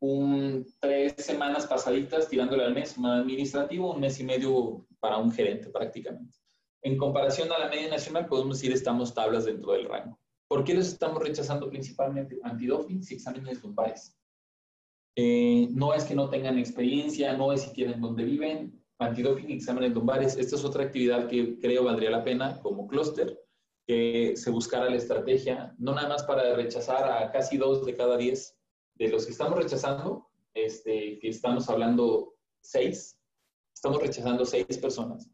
[0.00, 5.32] un, tres semanas pasaditas tirándole al mes un administrativo, un mes y medio para un
[5.32, 6.36] gerente prácticamente.
[6.82, 10.18] En comparación a la media nacional, podemos decir estamos tablas dentro del rango.
[10.46, 12.38] ¿Por qué los estamos rechazando principalmente?
[12.42, 14.14] Antidoping y exámenes lumbares.
[15.16, 18.83] Eh, no es que no tengan experiencia, no es si quieren dónde viven.
[18.98, 20.36] Antidoping exámenes lumbares.
[20.36, 23.38] Esta es otra actividad que creo valdría la pena como clúster,
[23.86, 28.16] que se buscara la estrategia, no nada más para rechazar a casi dos de cada
[28.16, 28.56] diez
[28.94, 33.18] de los que estamos rechazando, este, que estamos hablando seis,
[33.74, 35.28] estamos rechazando seis personas.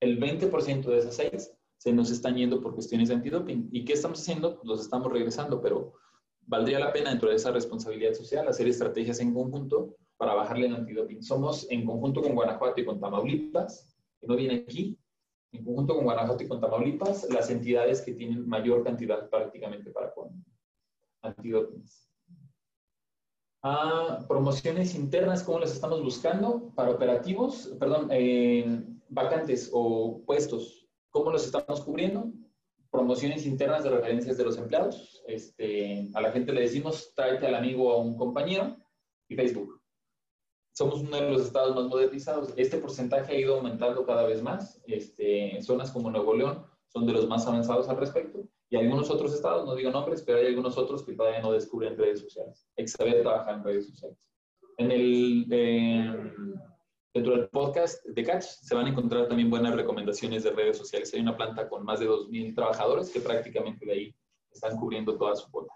[0.00, 3.68] El 20% de esas seis se nos están yendo por cuestiones de antidoping.
[3.72, 4.60] ¿Y qué estamos haciendo?
[4.64, 5.94] Los estamos regresando, pero
[6.42, 10.76] valdría la pena dentro de esa responsabilidad social hacer estrategias en conjunto para bajarle el
[10.76, 11.22] antidoping.
[11.22, 14.98] Somos en conjunto con Guanajuato y con Tamaulipas, que no viene aquí,
[15.52, 20.12] en conjunto con Guanajuato y con Tamaulipas, las entidades que tienen mayor cantidad prácticamente para
[20.12, 20.44] con
[21.22, 21.84] antidoping.
[23.62, 26.72] Ah, promociones internas, ¿cómo las estamos buscando?
[26.74, 28.08] Para operativos, perdón,
[29.08, 32.30] vacantes o puestos, ¿cómo los estamos cubriendo?
[32.90, 35.22] Promociones internas de referencias de los empleados.
[35.26, 38.76] Este, a la gente le decimos, tráete al amigo o a un compañero
[39.28, 39.80] y Facebook.
[40.76, 42.52] Somos uno de los estados más modernizados.
[42.54, 44.78] Este porcentaje ha ido aumentando cada vez más.
[44.86, 48.46] Este, zonas como Nuevo León son de los más avanzados al respecto.
[48.68, 51.96] Y algunos otros estados, no digo nombres, pero hay algunos otros que todavía no descubren
[51.96, 52.68] redes sociales.
[52.76, 54.18] Hay que saber trabajar en redes sociales.
[54.76, 55.46] En el,
[57.14, 61.10] dentro del podcast de Catch se van a encontrar también buenas recomendaciones de redes sociales.
[61.14, 64.14] Hay una planta con más de 2.000 trabajadores que prácticamente de ahí
[64.50, 65.72] están cubriendo toda su cuota.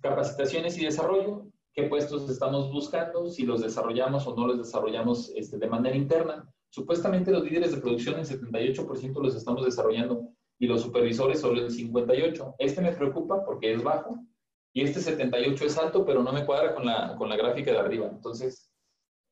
[0.00, 1.48] capacitaciones y desarrollo.
[1.76, 3.28] ¿Qué puestos estamos buscando?
[3.28, 6.50] Si los desarrollamos o no los desarrollamos este, de manera interna.
[6.70, 10.26] Supuestamente los líderes de producción en 78% los estamos desarrollando
[10.58, 12.54] y los supervisores solo el 58.
[12.58, 14.24] Este me preocupa porque es bajo
[14.72, 17.78] y este 78 es alto, pero no me cuadra con la, con la gráfica de
[17.78, 18.08] arriba.
[18.10, 18.72] Entonces,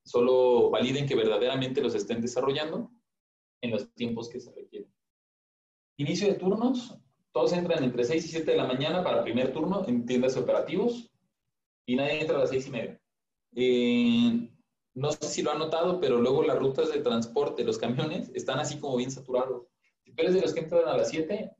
[0.05, 2.91] solo validen que verdaderamente los estén desarrollando
[3.63, 4.93] en los tiempos que se requieren.
[5.97, 6.95] Inicio de turnos,
[7.33, 11.11] todos entran entre 6 y 7 de la mañana para primer turno en tiendas operativos
[11.87, 13.01] y nadie entra a las 6 y media.
[13.57, 14.51] Eh,
[14.95, 18.59] no sé si lo han notado, pero luego las rutas de transporte, los camiones, están
[18.59, 19.67] así como bien saturados.
[20.05, 21.55] Si tú eres de los que entran a las 7,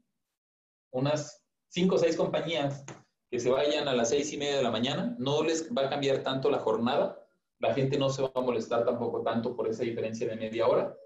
[0.93, 2.85] unas 5 o 6 compañías
[3.31, 5.91] que se vayan a las 6 y media de la mañana, no les va a
[5.91, 7.21] cambiar tanto la jornada.
[7.59, 10.97] La gente no se va a molestar tampoco tanto por esa diferencia de media hora.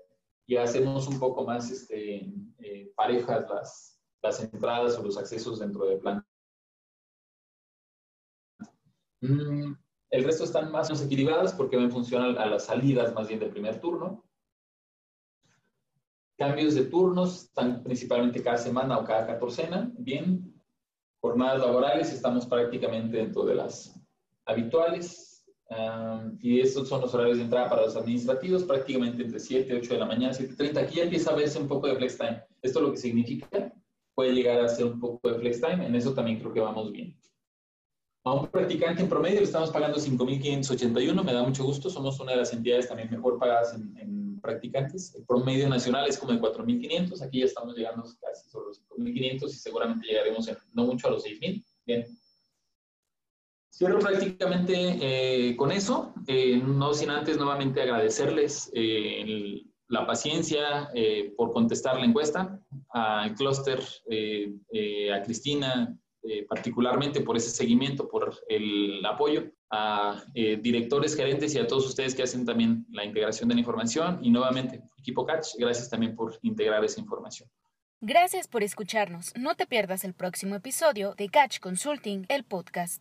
[0.46, 5.86] Y hacemos un poco más este, eh, parejas las, las entradas o los accesos dentro
[5.86, 6.26] del plan.
[9.20, 9.74] Mm,
[10.10, 13.28] el resto están más o menos equilibradas porque van en función a las salidas más
[13.28, 14.24] bien del primer turno.
[16.36, 19.90] Cambios de turnos, están principalmente cada semana o cada catorcena.
[19.98, 20.54] Bien,
[21.20, 24.00] jornadas laborales, estamos prácticamente dentro de las
[24.44, 25.24] habituales.
[26.40, 30.00] y estos son los horarios de entrada para los administrativos, prácticamente entre 7, 8 de
[30.00, 30.78] la mañana, 7.30.
[30.78, 32.42] Aquí ya empieza a verse un poco de flex time.
[32.62, 33.74] Esto lo que significa,
[34.14, 35.86] puede llegar a ser un poco de flex time.
[35.86, 37.14] En eso también creo que vamos bien.
[38.28, 41.88] A un practicante en promedio le estamos pagando 5.581, me da mucho gusto.
[41.88, 45.14] Somos una de las entidades también mejor pagadas en, en practicantes.
[45.14, 47.22] El promedio nacional es como de 4.500.
[47.22, 51.12] Aquí ya estamos llegando casi sobre los 5.500 y seguramente llegaremos en, no mucho a
[51.12, 51.64] los 6.000.
[51.86, 52.06] Bien.
[53.72, 60.90] Cierro prácticamente eh, con eso, eh, no sin antes nuevamente agradecerles eh, la paciencia
[61.34, 62.60] por contestar la encuesta,
[62.90, 65.98] al clúster, a Cristina,
[66.48, 72.14] particularmente por ese seguimiento, por el apoyo a eh, directores, gerentes y a todos ustedes
[72.14, 74.18] que hacen también la integración de la información.
[74.22, 77.48] Y nuevamente, equipo Catch, gracias también por integrar esa información.
[78.00, 79.32] Gracias por escucharnos.
[79.36, 82.96] No te pierdas el próximo episodio de Catch Consulting, el podcast.